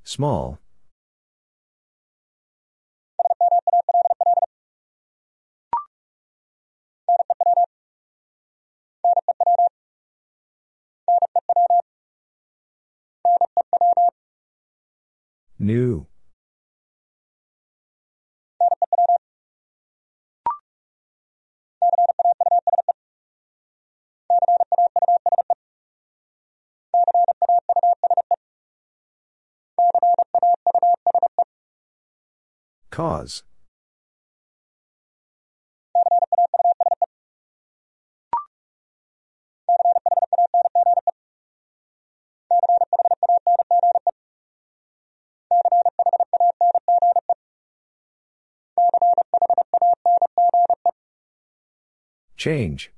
[0.03, 0.59] Small.
[15.57, 16.10] New.
[32.91, 33.43] Cause.
[52.35, 52.91] Change.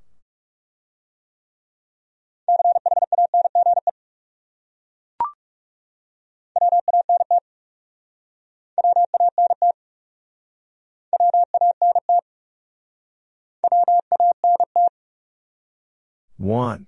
[16.38, 16.88] Want.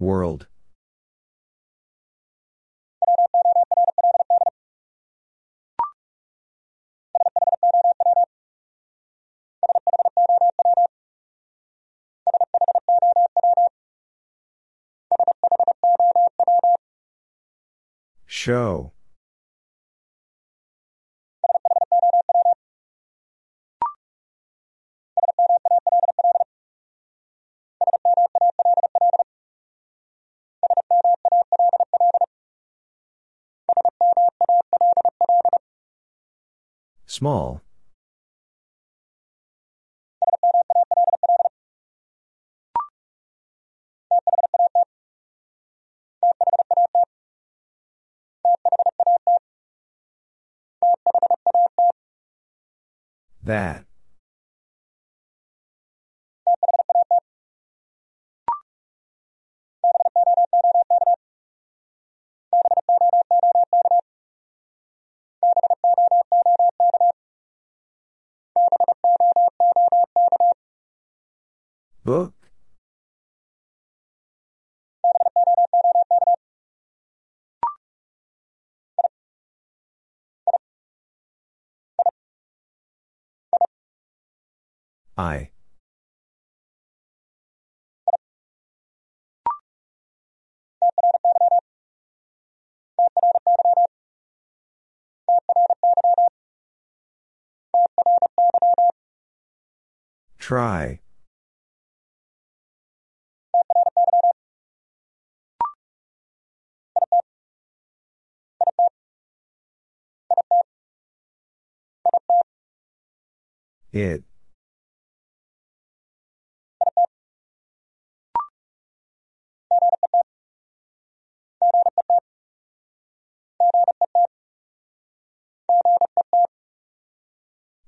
[0.00, 0.49] World.
[18.32, 18.92] Show.
[37.04, 37.60] Small.
[53.50, 53.84] That.
[72.04, 72.39] Book.
[85.20, 85.50] I.
[100.38, 101.00] Try.
[113.92, 114.29] It.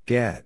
[0.06, 0.44] Get.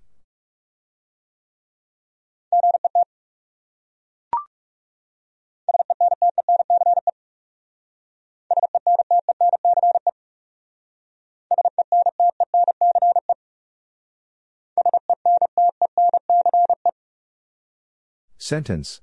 [18.38, 19.00] Sentence.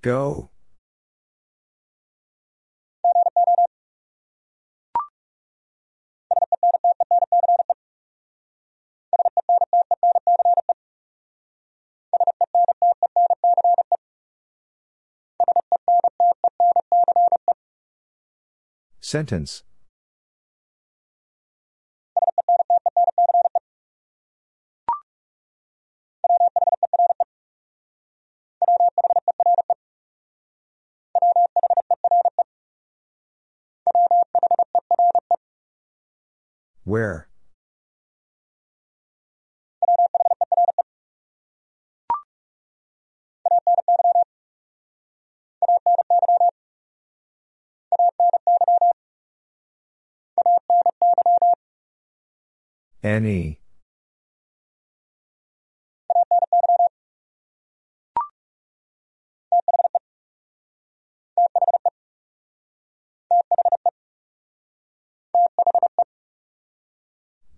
[0.00, 0.50] Go.
[19.00, 19.62] Sentence
[36.88, 37.28] Where?
[53.02, 53.57] Any.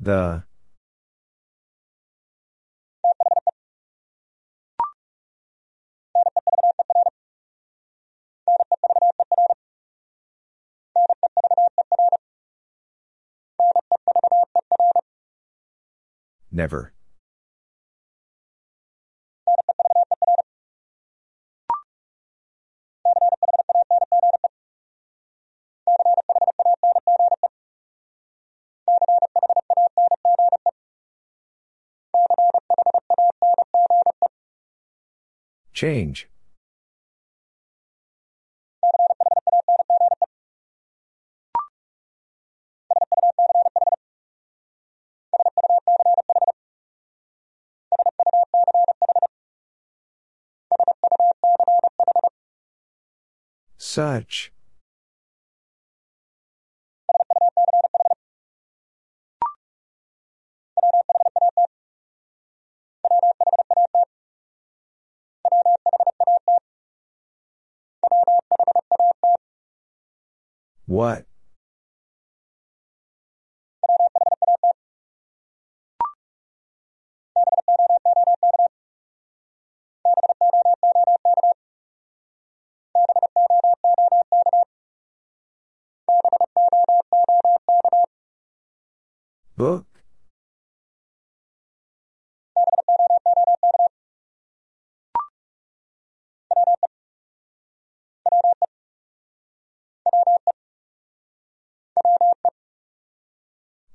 [0.01, 0.45] The.
[16.51, 16.93] Never.
[35.73, 36.29] Change.
[53.79, 54.53] Such.
[70.87, 71.25] What?
[89.57, 89.90] Book?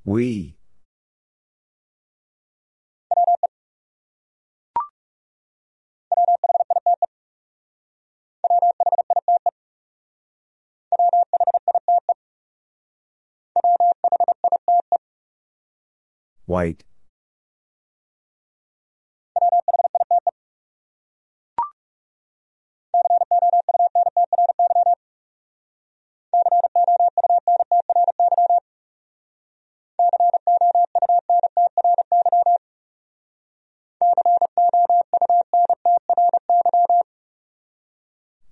[0.06, 0.56] We.
[16.46, 16.84] White.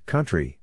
[0.05, 0.59] Country.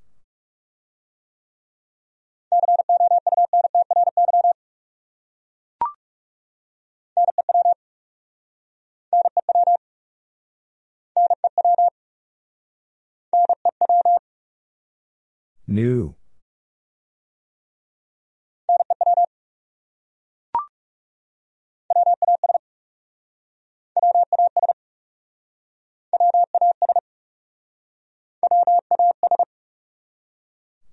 [15.67, 16.15] New.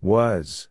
[0.02, 0.68] Was.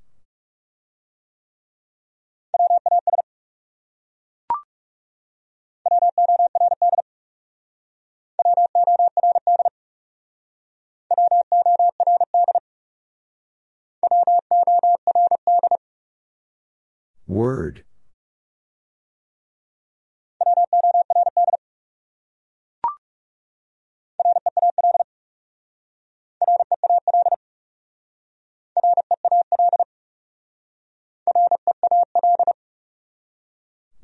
[17.26, 17.85] Word.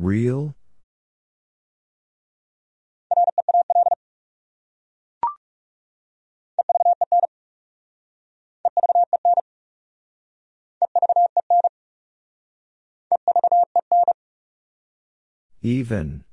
[0.02, 0.56] Real?
[15.62, 16.24] Even.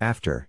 [0.00, 0.48] After.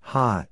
[0.00, 0.51] Hot.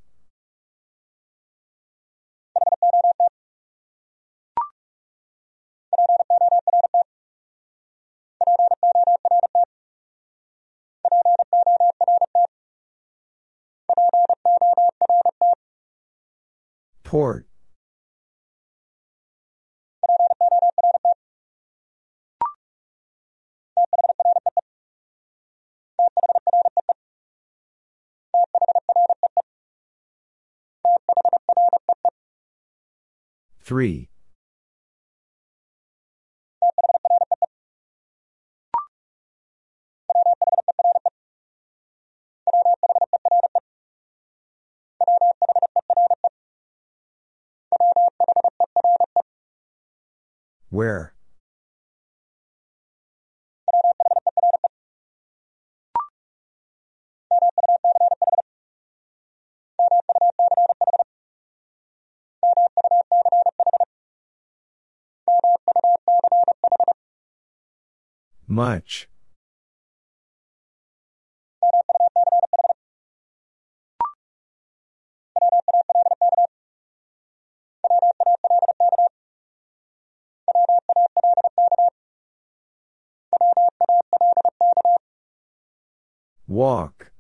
[17.03, 17.47] Port.
[33.61, 34.09] Three.
[50.71, 51.15] Where?
[68.47, 69.09] Much.
[86.49, 87.13] Walk.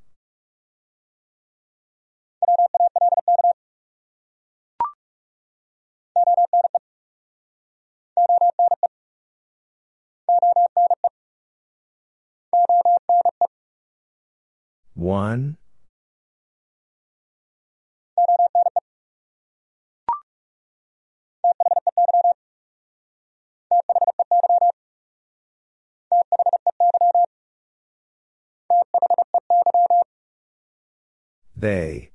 [14.95, 15.60] One.
[31.61, 32.11] They.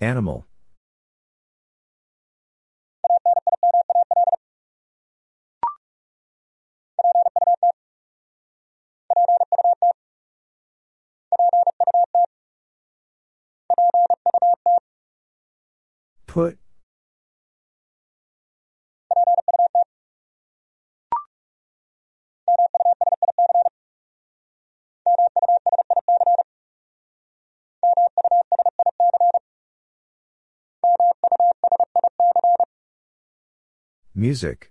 [0.00, 0.46] Animal.
[16.26, 16.58] Put.
[34.14, 34.70] Music.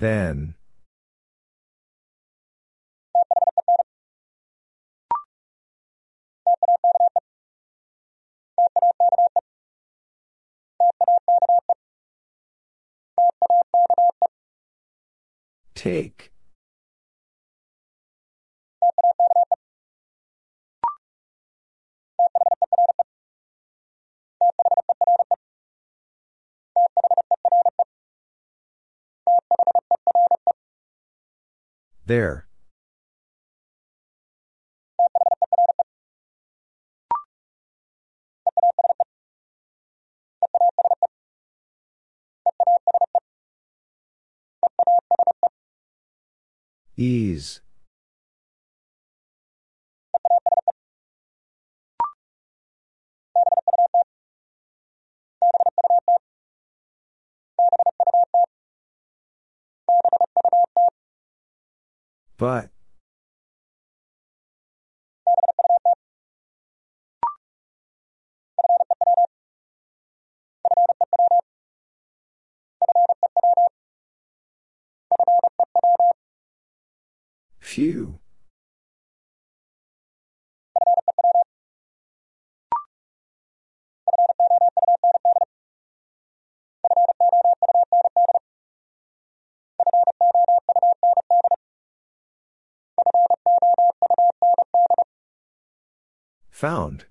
[0.00, 0.54] Then.
[15.74, 16.30] Take.
[32.10, 32.44] There.
[46.96, 47.60] Ease.
[62.40, 62.70] But.
[77.58, 78.18] Few.
[96.60, 97.06] Found.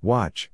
[0.00, 0.48] Watch.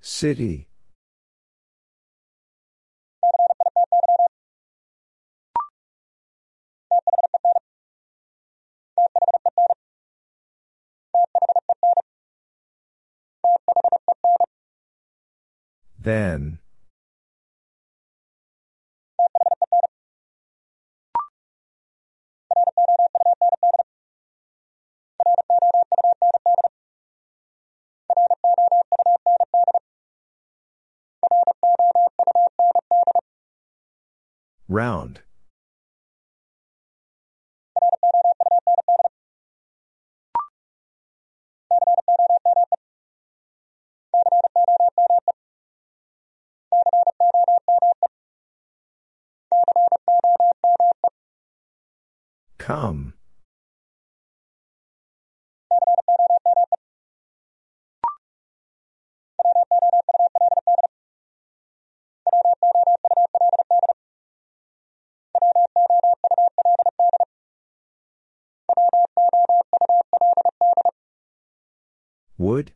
[0.00, 0.66] City.
[16.02, 16.59] Then.
[34.70, 35.22] Round.
[52.58, 53.14] Come.
[72.38, 72.72] Would?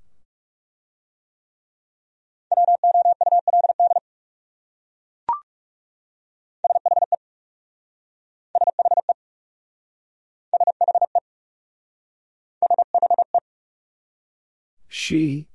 [14.89, 15.49] She?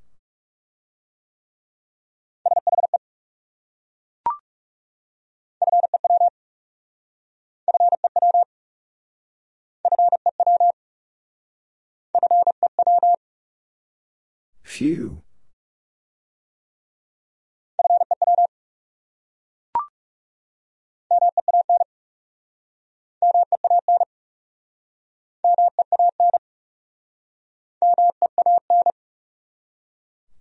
[14.64, 15.24] Few.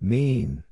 [0.00, 0.64] Mean.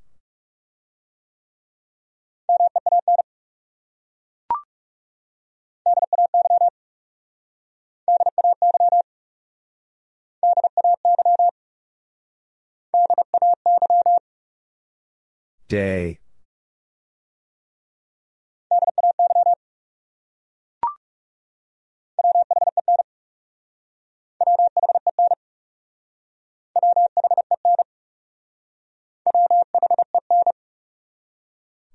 [15.68, 16.20] Day.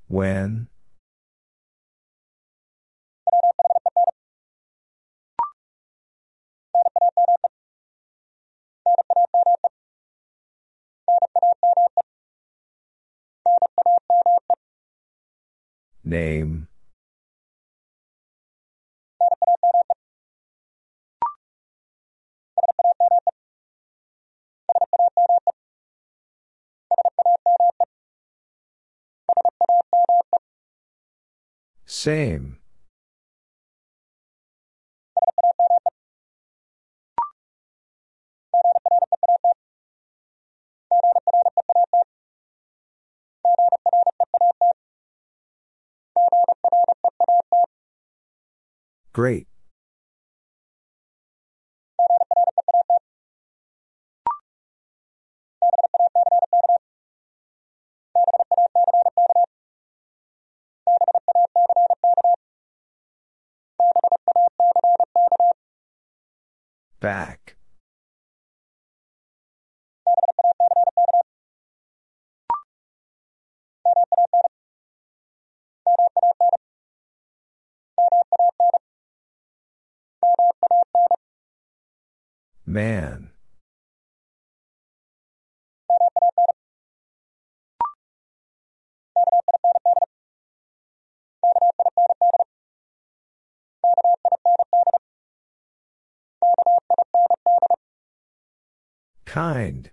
[0.08, 0.71] When?
[16.12, 16.68] Name.
[31.86, 32.61] Same.
[49.14, 49.48] Great.
[67.00, 67.56] Back.
[82.72, 83.32] Man.
[99.26, 99.92] Kind.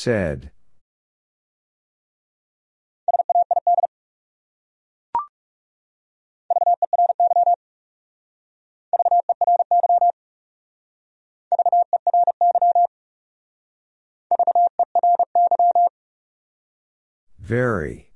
[0.00, 0.52] Said.
[17.40, 18.07] Very.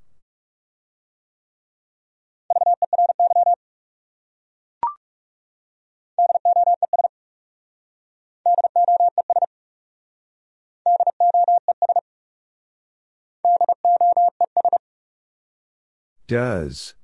[16.32, 16.94] Does.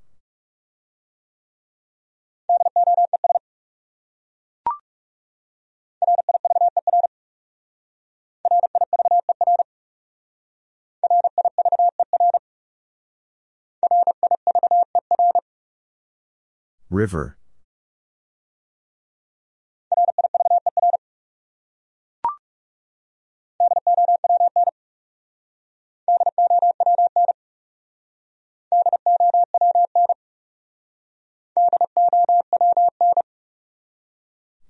[16.89, 17.38] River.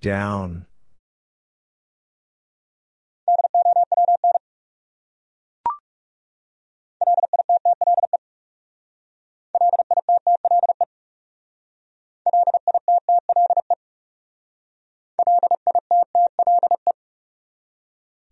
[0.09, 0.65] Down.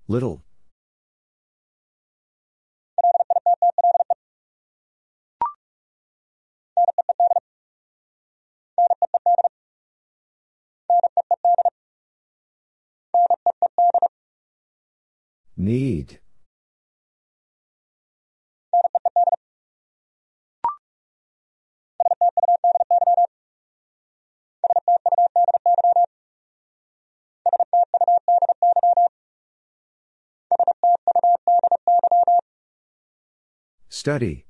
[0.08, 0.47] Little.
[15.60, 16.20] Need.
[33.90, 34.46] Study.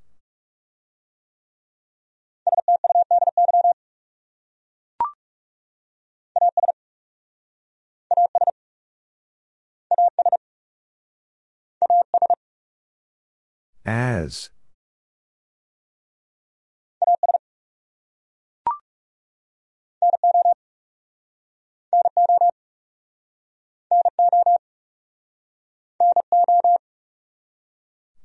[13.87, 14.49] As.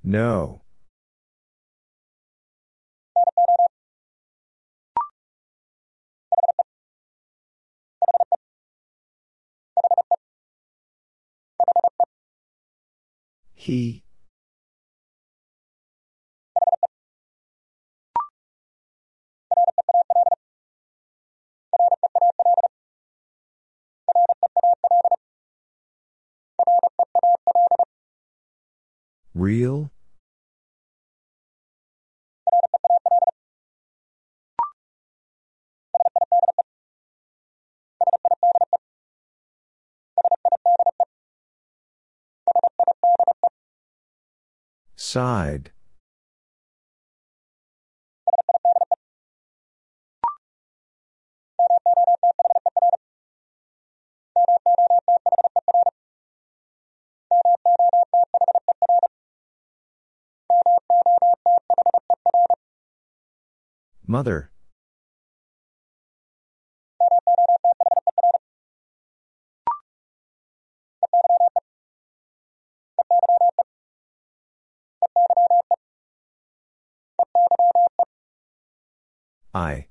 [0.02, 0.62] No.
[13.55, 14.02] He.
[29.34, 29.90] Real?
[44.97, 45.72] Side.
[64.06, 64.50] Mother.
[79.54, 79.86] I.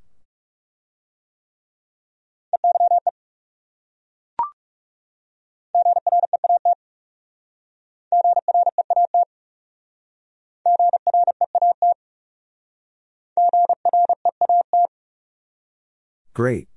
[16.34, 16.68] Great.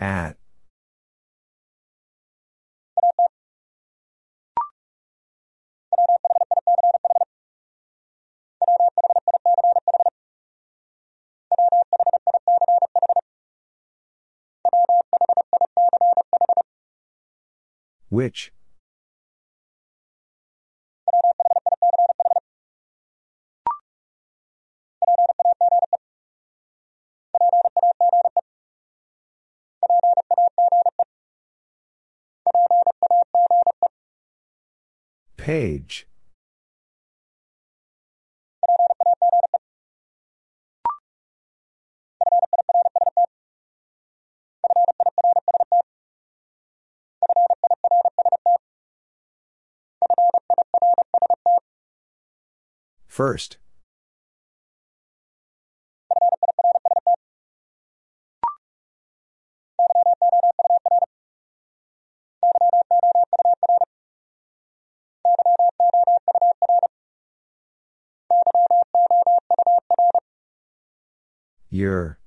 [0.00, 0.36] At.
[18.14, 18.52] Which?
[35.36, 36.06] Page.
[53.14, 53.58] First.
[71.70, 72.18] Your.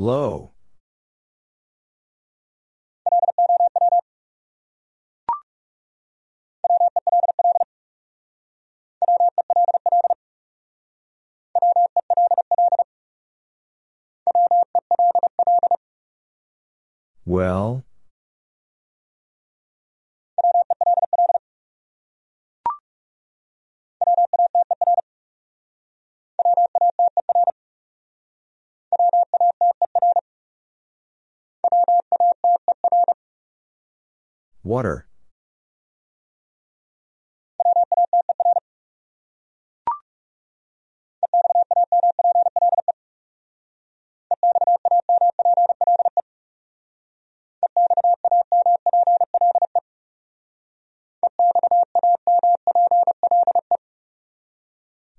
[0.00, 0.52] Low.
[17.26, 17.84] Well?
[34.70, 35.04] Water.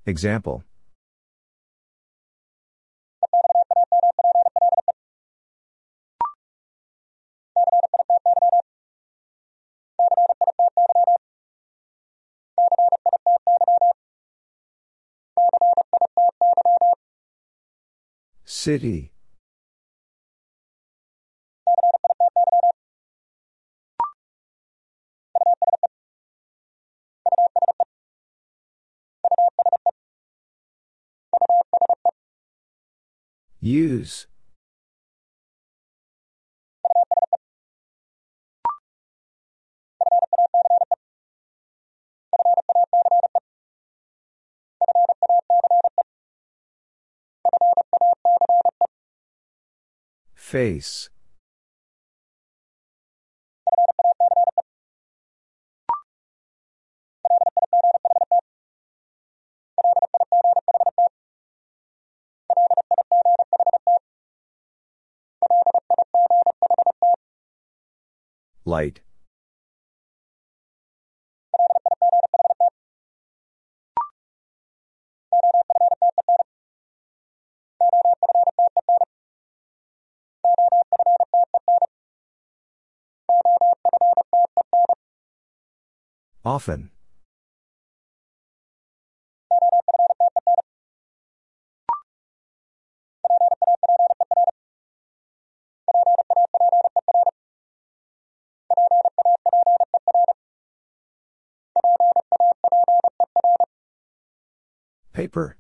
[0.06, 0.64] Example.
[18.62, 19.12] City.
[33.60, 34.28] Use.
[50.36, 51.10] Face.
[68.66, 69.02] Light.
[86.44, 86.90] Often.
[105.14, 105.58] Paper.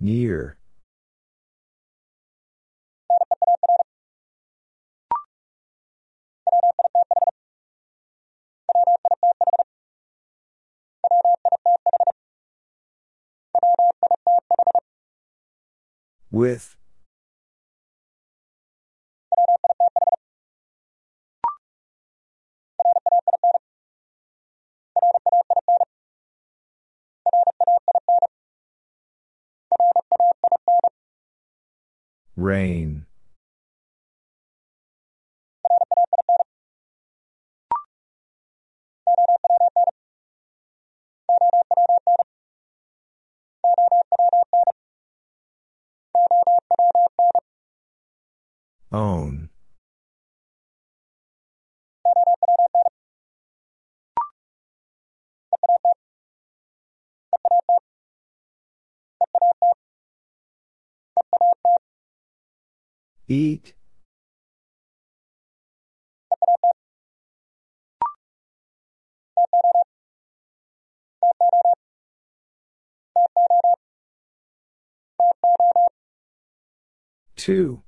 [0.00, 0.56] Near.
[16.30, 16.79] With.
[32.36, 33.06] Rain.
[48.92, 49.49] Own.
[63.30, 63.74] Eat.
[77.36, 77.84] Two.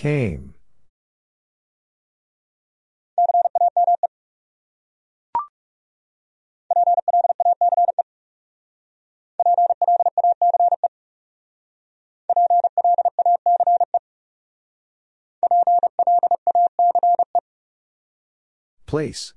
[0.00, 0.54] Came.
[18.86, 19.34] Place.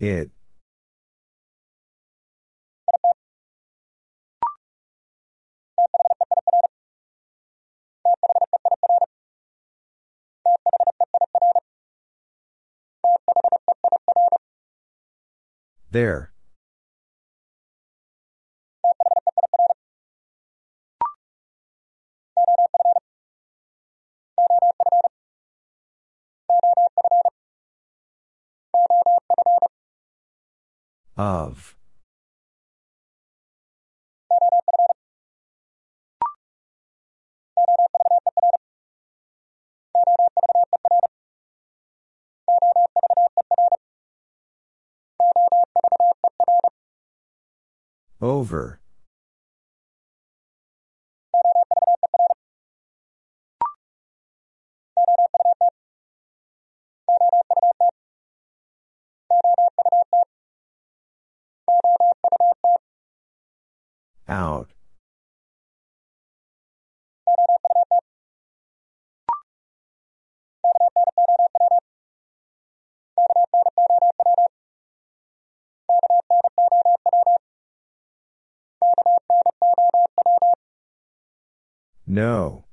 [0.00, 0.30] It.
[15.90, 16.32] There.
[31.18, 31.74] Of.
[48.20, 48.80] Over.
[64.28, 64.70] Out.
[82.06, 82.67] No.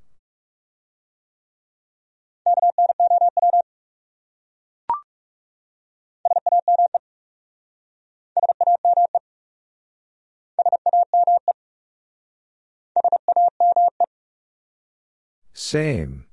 [15.58, 16.26] Same.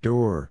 [0.00, 0.50] Door.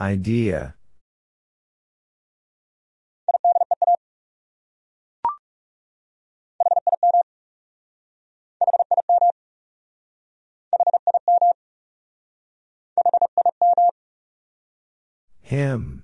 [0.00, 0.74] Idea.
[15.40, 16.01] Him.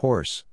[0.00, 0.44] Horse.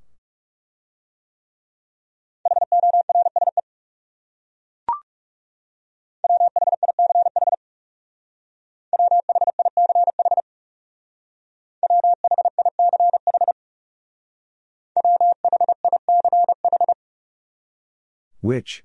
[18.42, 18.84] Which?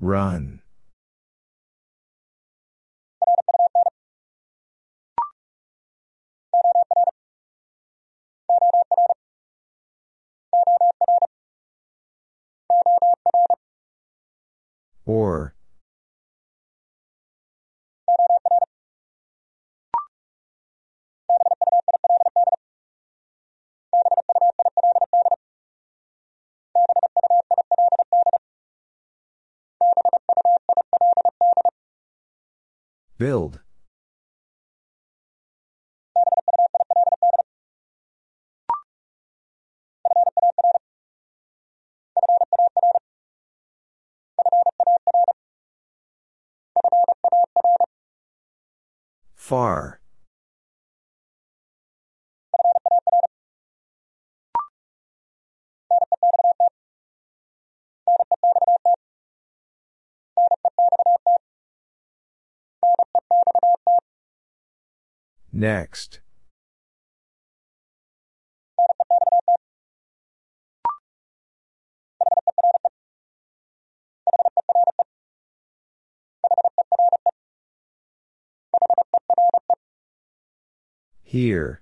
[0.00, 0.62] Run.
[15.04, 15.54] Or.
[33.20, 33.60] Build.
[49.34, 49.99] Far.
[65.52, 66.20] Next.
[81.22, 81.80] Here.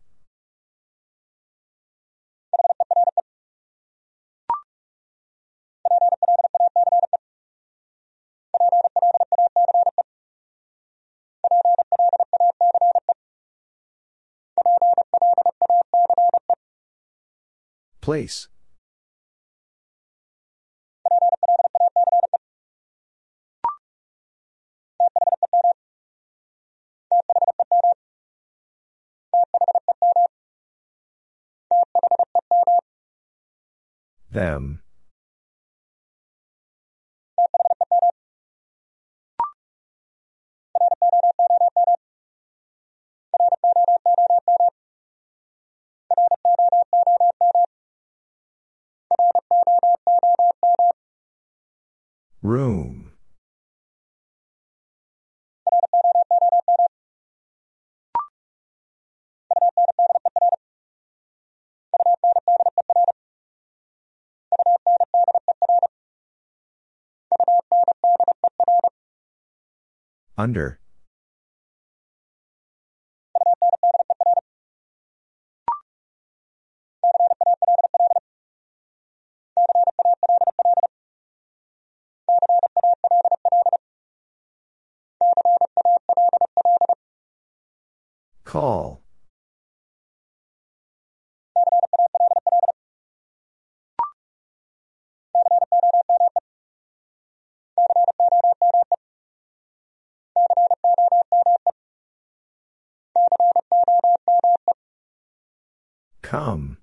[18.09, 18.49] Place.
[34.33, 34.81] Them.
[52.43, 53.13] Room.
[70.37, 70.79] Under.
[88.45, 89.03] Call.
[106.23, 106.78] Come.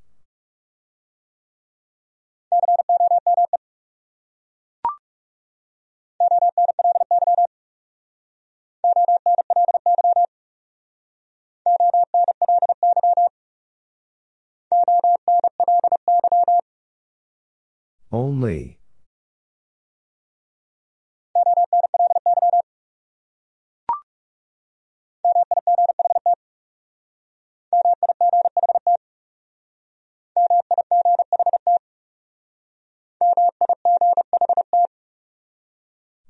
[18.12, 18.78] Only.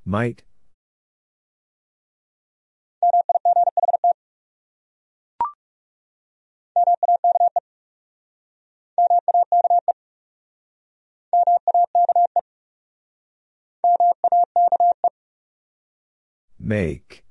[0.05, 0.43] Might.
[16.59, 17.23] Make.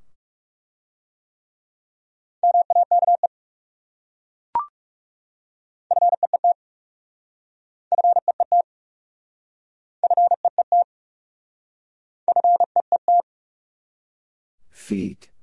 [14.70, 15.33] Feet.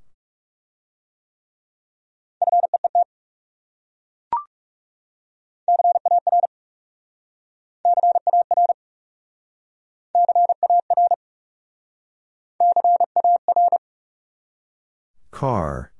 [15.32, 15.92] Car.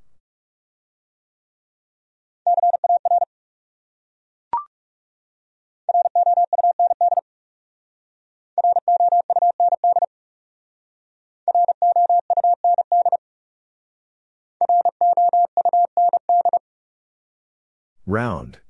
[18.06, 18.60] Round.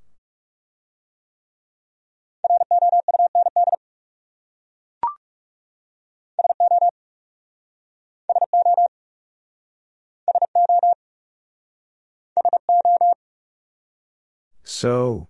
[14.83, 15.29] So.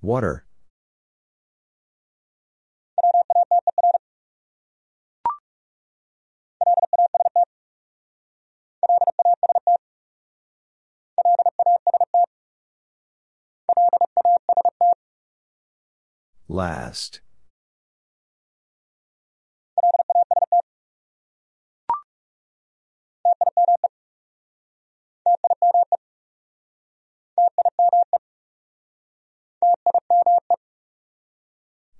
[0.00, 0.46] Water.
[16.48, 17.20] Last.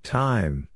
[0.03, 0.70] Time.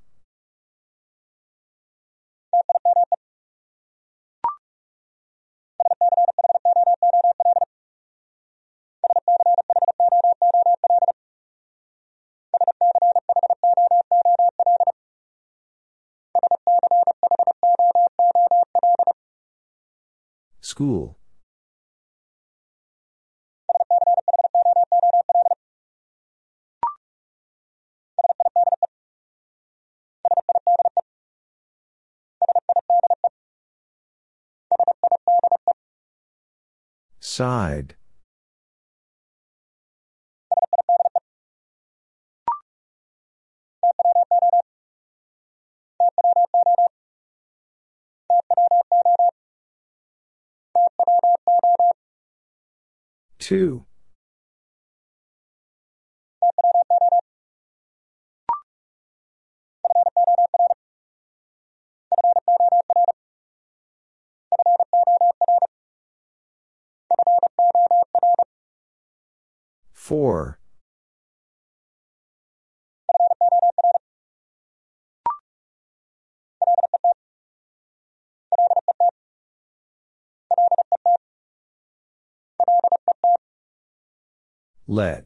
[20.75, 21.17] School.
[37.21, 37.95] Side.
[53.45, 53.85] Two.
[69.93, 70.59] Four.
[84.87, 85.25] Let.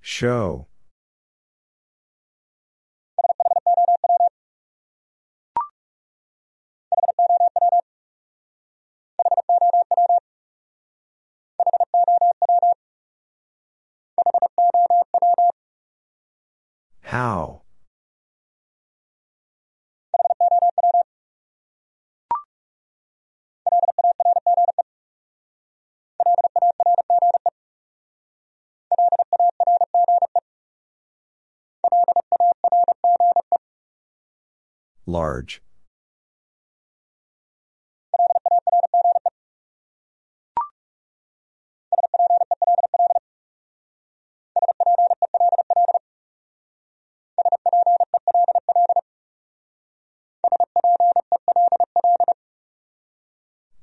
[0.00, 0.69] Show.
[17.02, 17.62] How?
[35.06, 35.60] Large.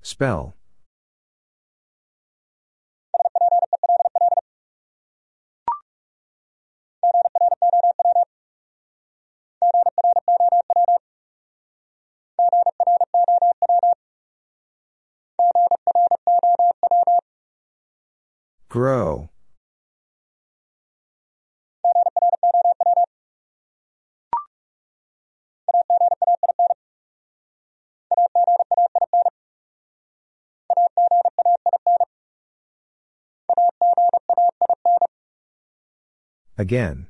[0.07, 0.55] Spell.
[18.69, 19.29] Grow.
[36.57, 37.07] Again.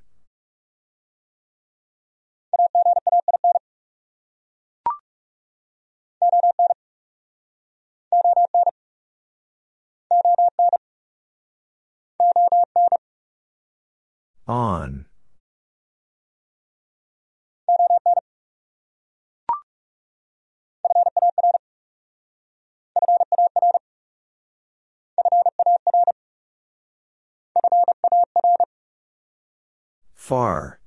[14.48, 15.07] On.
[30.28, 30.82] Far.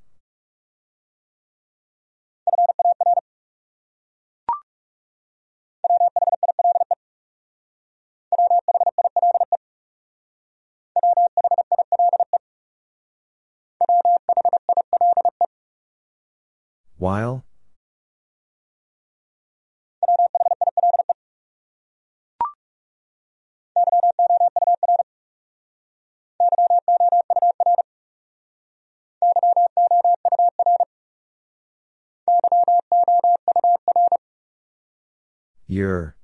[16.99, 17.43] While?
[35.67, 36.15] Your.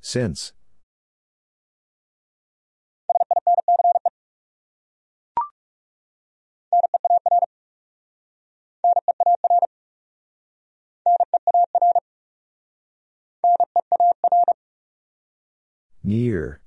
[0.00, 0.52] Since.
[16.04, 16.60] Near.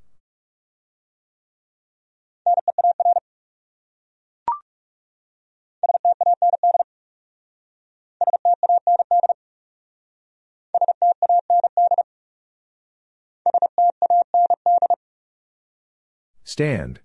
[16.44, 17.02] Stand.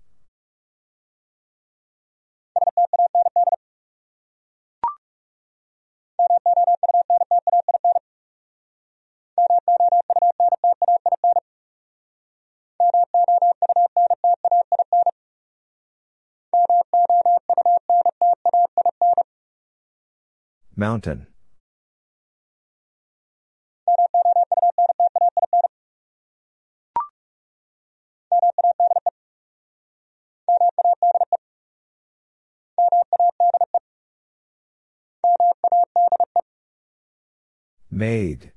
[20.81, 21.27] Mountain.
[37.91, 38.51] Made.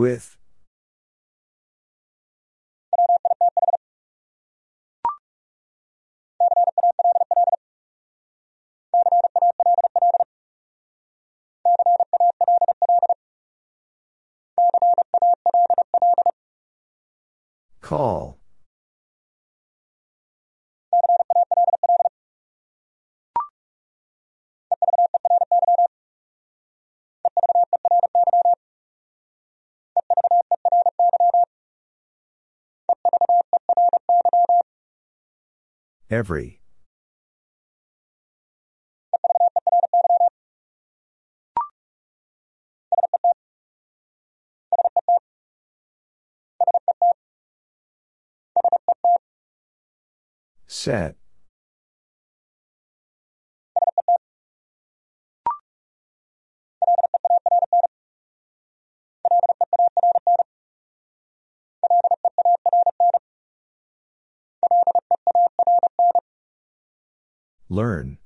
[0.00, 0.38] With.
[17.82, 18.39] Call.
[36.10, 36.60] Every.
[50.66, 51.19] Set.
[67.72, 68.18] Learn.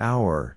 [0.00, 0.56] Hour.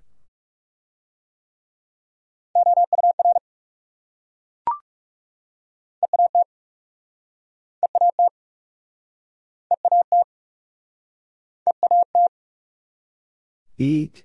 [13.80, 14.24] Eat.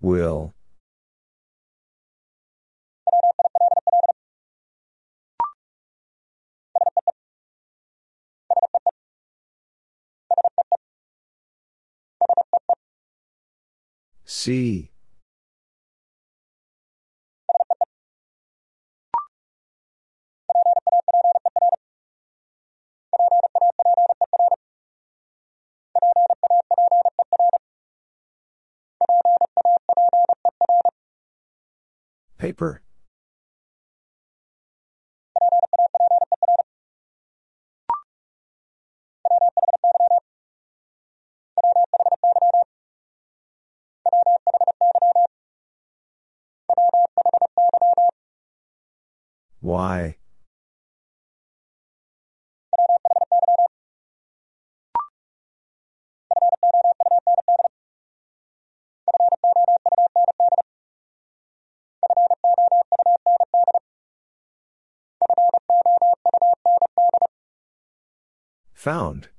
[0.00, 0.52] Will.
[14.42, 14.90] See.
[32.36, 32.82] Paper.
[49.60, 50.16] Why?
[68.74, 69.31] Found.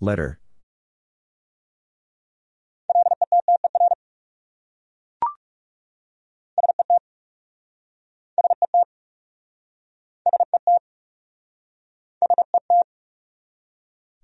[0.00, 0.40] Letter.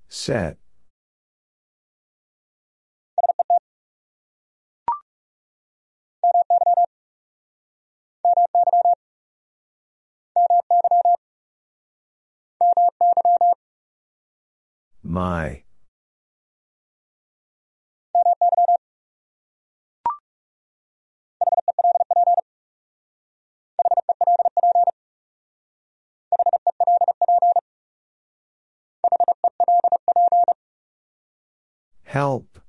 [0.08, 0.56] Set.
[15.16, 15.62] My.
[32.04, 32.60] Help.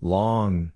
[0.00, 0.72] Long.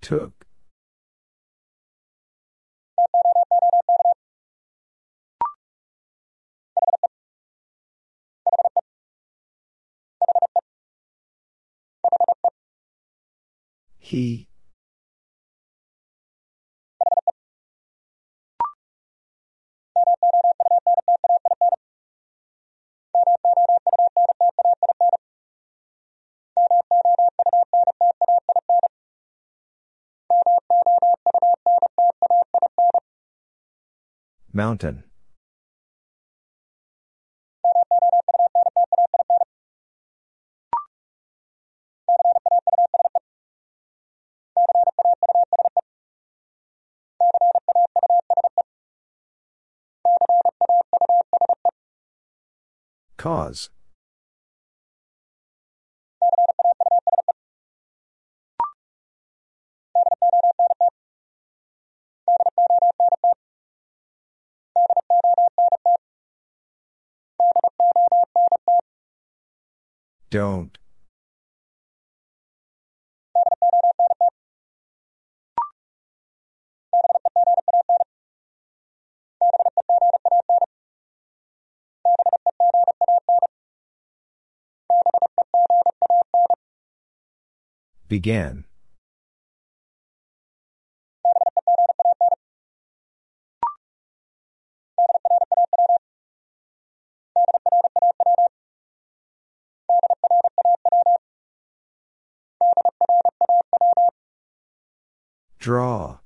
[0.00, 0.46] Took.
[14.12, 14.46] He
[34.52, 35.04] Mountain.
[53.22, 53.70] Cause.
[70.30, 70.81] Don't.
[88.12, 88.66] Began.
[105.58, 106.21] Draw.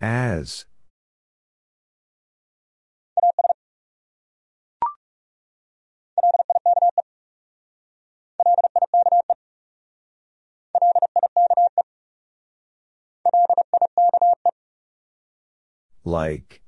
[0.00, 0.64] As.
[16.04, 16.62] Like.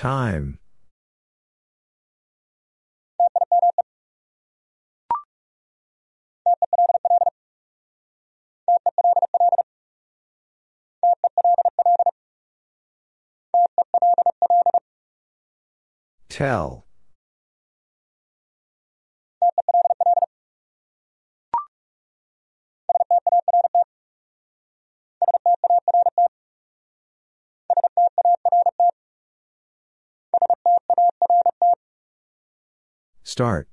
[0.00, 0.58] Time.
[16.30, 16.86] Tell.
[33.22, 33.68] Start.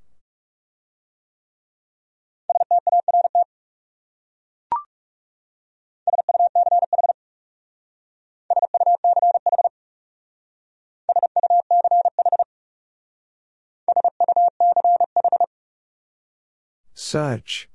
[16.94, 17.68] Such.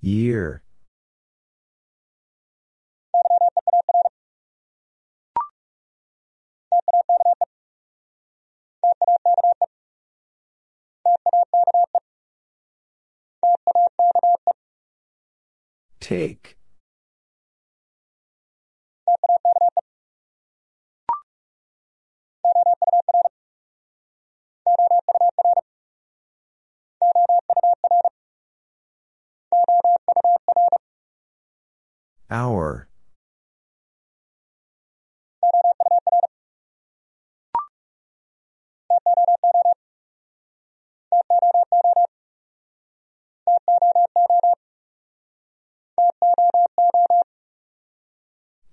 [0.00, 0.62] Year.
[16.00, 16.59] Take.
[32.30, 32.86] Hour.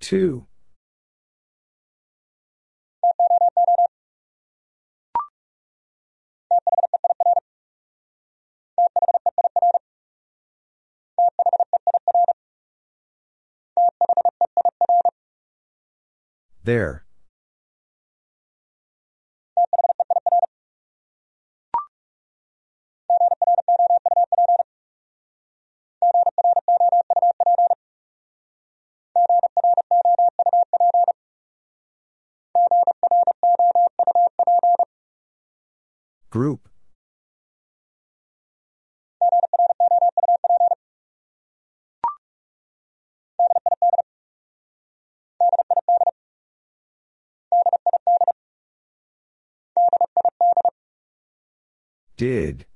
[0.00, 0.46] Two.
[16.68, 17.02] There.
[36.28, 36.67] Group.
[52.18, 52.66] Did.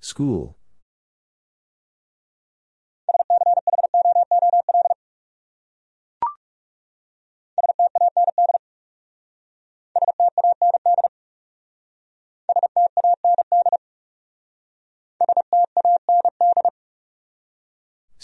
[0.00, 0.56] School.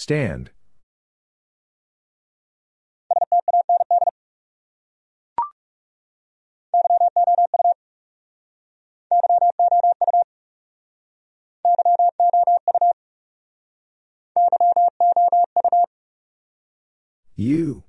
[0.05, 0.51] Stand.
[17.35, 17.85] You.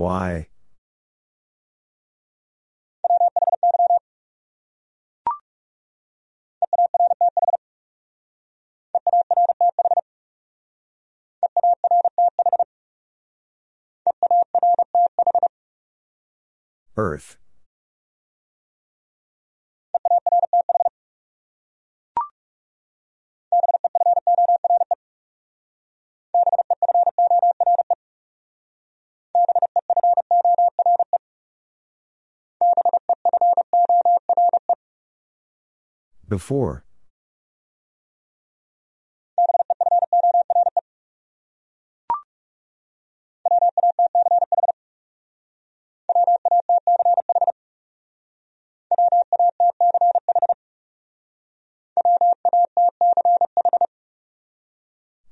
[0.00, 0.48] Why?
[16.96, 17.36] Earth.
[36.30, 36.84] Before.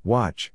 [0.03, 0.51] Watch.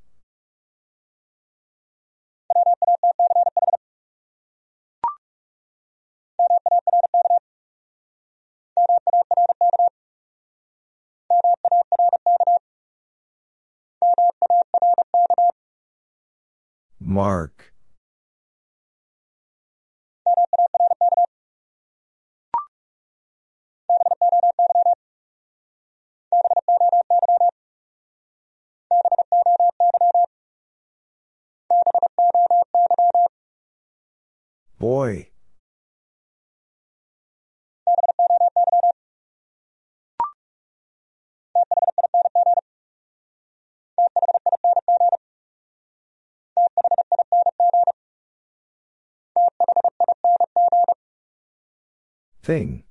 [17.13, 17.72] Mark.
[52.43, 52.83] Thing.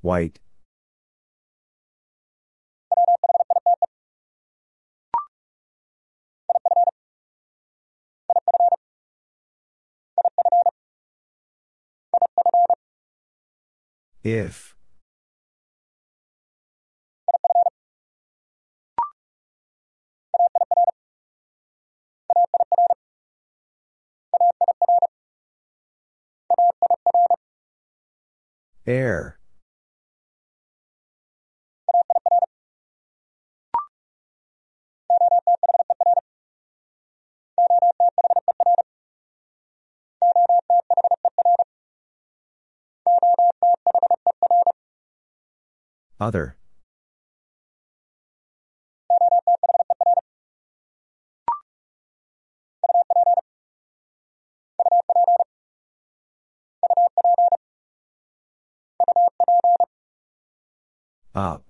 [0.00, 0.38] White.
[14.24, 14.76] If.
[28.86, 29.38] Air.
[46.22, 46.56] Other.
[61.34, 61.64] Up.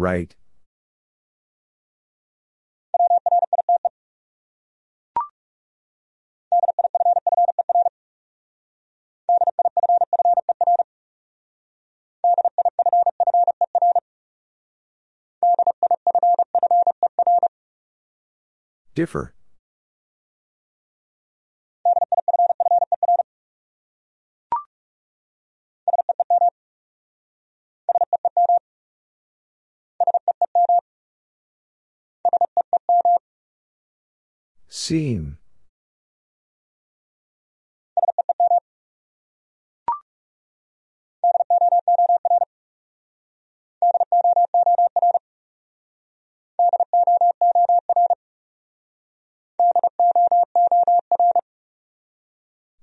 [0.00, 0.34] Right.
[18.94, 19.34] Differ.
[34.80, 35.36] Seem.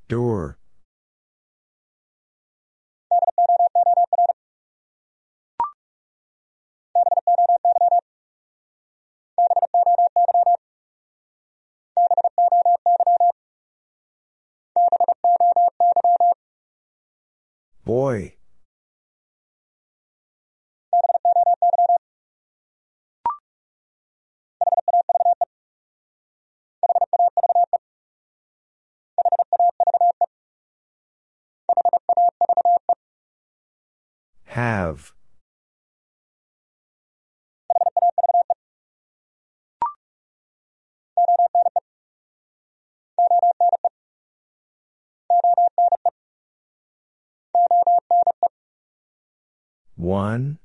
[0.08, 0.57] Door.
[49.98, 50.60] One.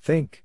[0.00, 0.44] Think.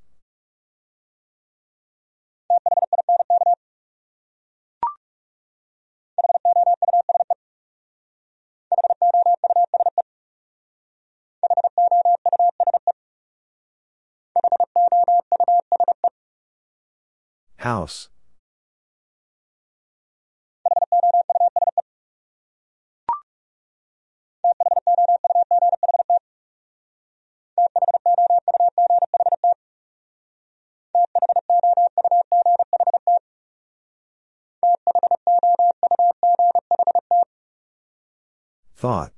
[17.67, 18.07] House.
[38.77, 39.16] Thought.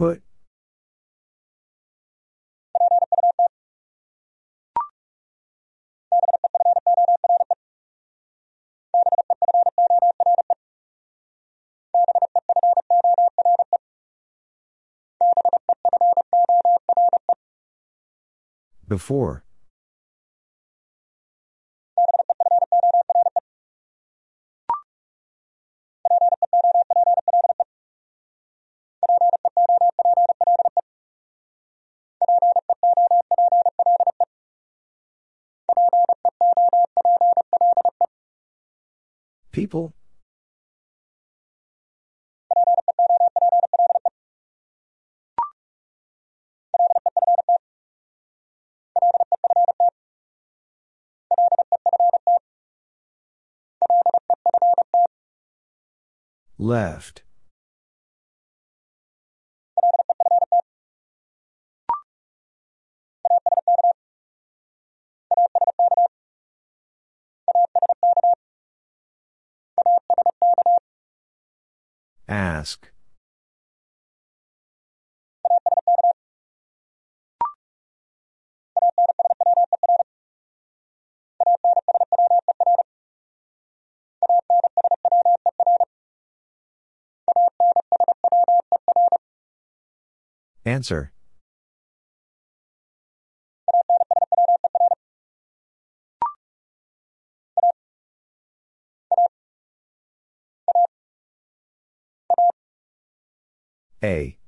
[0.00, 0.22] Put.
[18.88, 19.44] Before.
[39.70, 39.94] People?
[56.58, 57.22] Left.
[72.60, 72.90] Ask.
[90.66, 91.12] Answer.
[104.02, 104.38] A.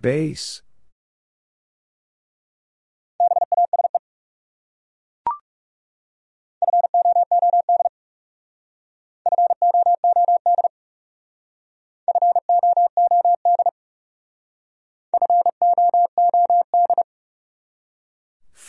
[0.00, 0.62] Base.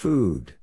[0.01, 0.55] Food.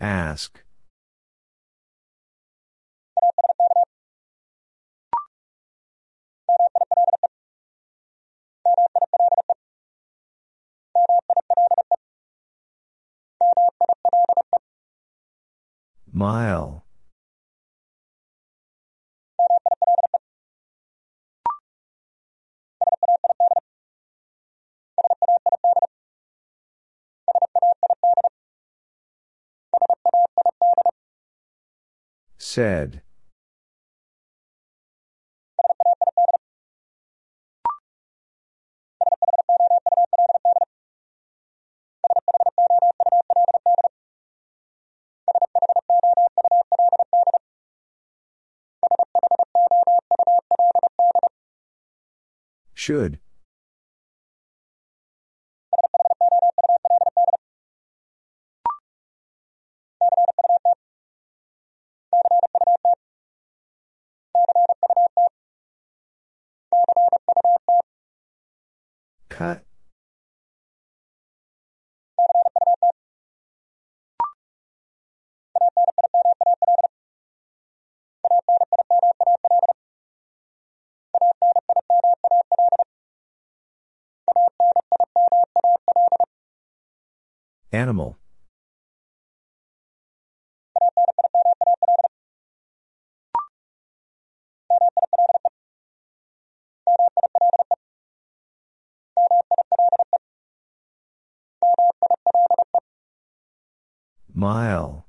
[0.00, 0.62] Ask.
[16.18, 16.84] Mile.
[32.36, 33.02] Said.
[52.88, 53.18] Should.
[69.28, 69.67] Cut.
[87.78, 88.18] Animal.
[104.34, 105.07] Mile.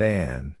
[0.00, 0.56] Van.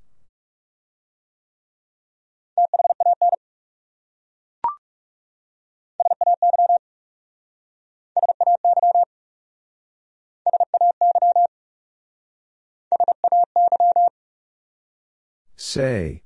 [15.56, 16.22] Say.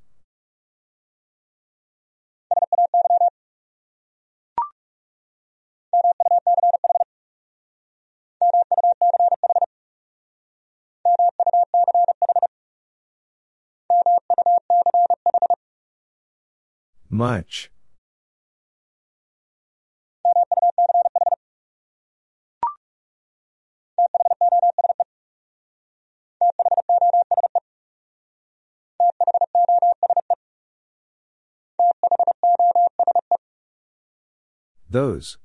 [17.14, 17.70] Much.
[34.90, 35.38] Those.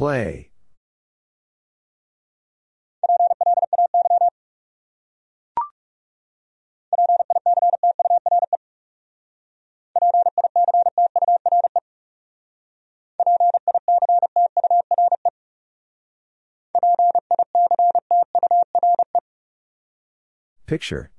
[0.00, 0.48] Play.
[20.64, 21.10] Picture.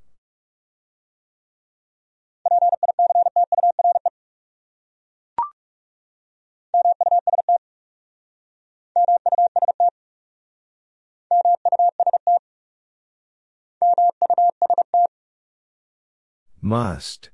[16.71, 17.29] Must.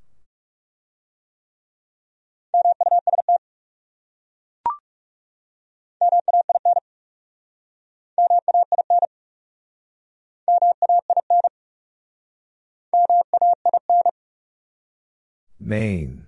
[15.59, 16.26] Main.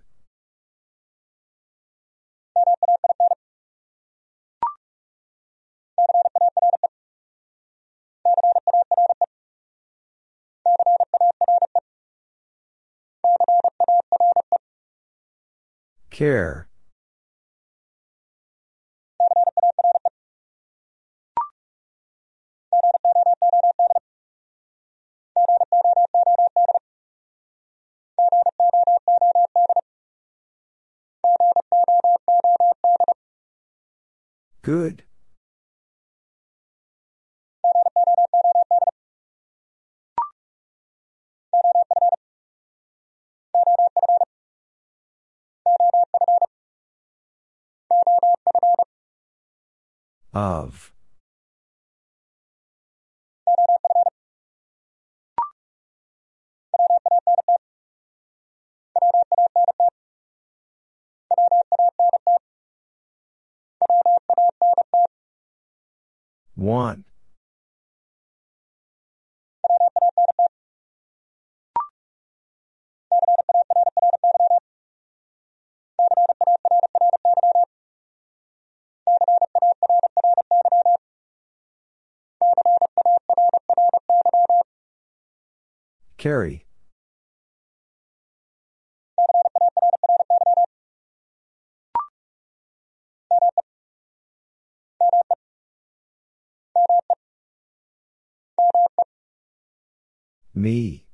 [16.10, 16.68] Care.
[34.62, 35.04] Good.
[50.34, 50.92] Of.
[66.56, 67.06] Want.
[86.20, 86.66] Carry.
[100.54, 101.06] Me.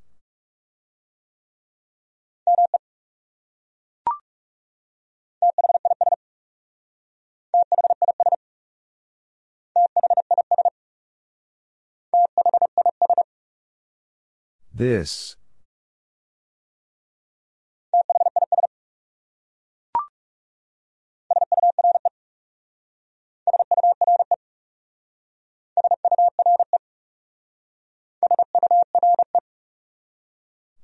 [14.76, 15.36] This.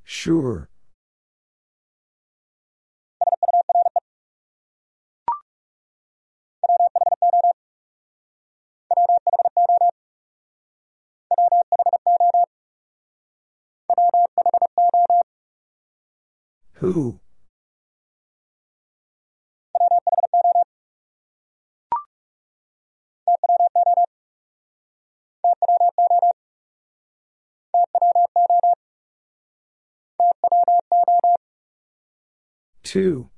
[0.04, 0.71] Sure.
[16.82, 17.20] Who?
[32.82, 33.30] Two.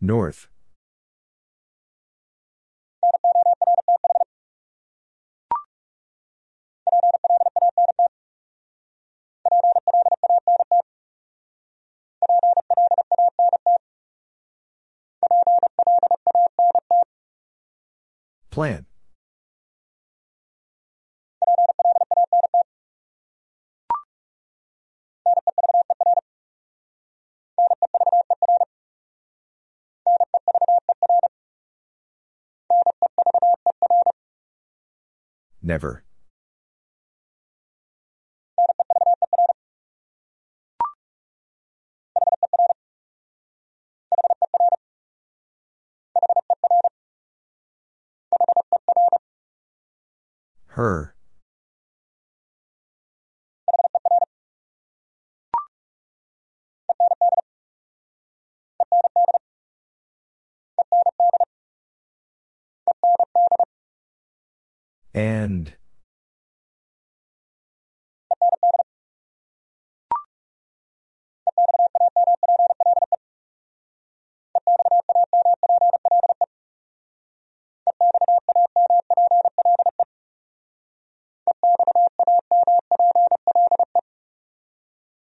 [0.00, 0.48] North.
[18.50, 18.86] Plan.
[35.68, 36.02] Never.
[50.68, 51.14] Her.
[65.18, 65.72] And.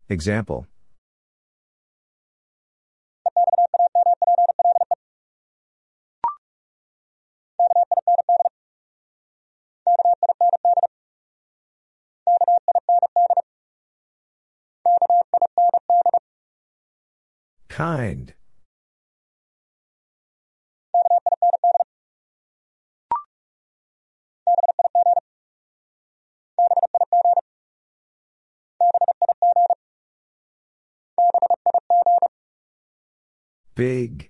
[0.08, 0.66] Example.
[17.78, 18.34] Kind.
[33.76, 34.27] Big.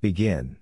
[0.00, 0.56] Begin.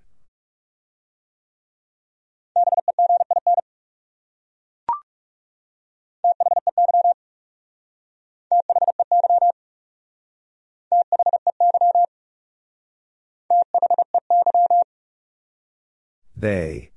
[16.35, 16.91] They.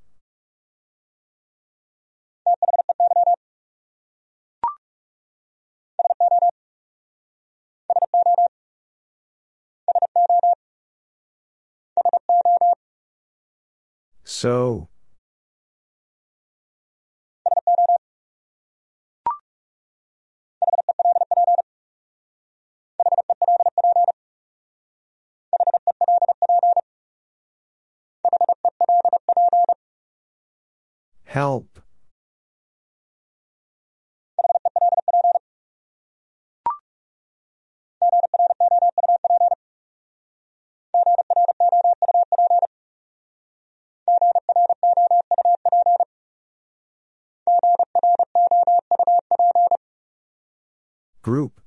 [14.32, 14.88] So.
[31.24, 31.71] Help.
[51.22, 51.61] Group.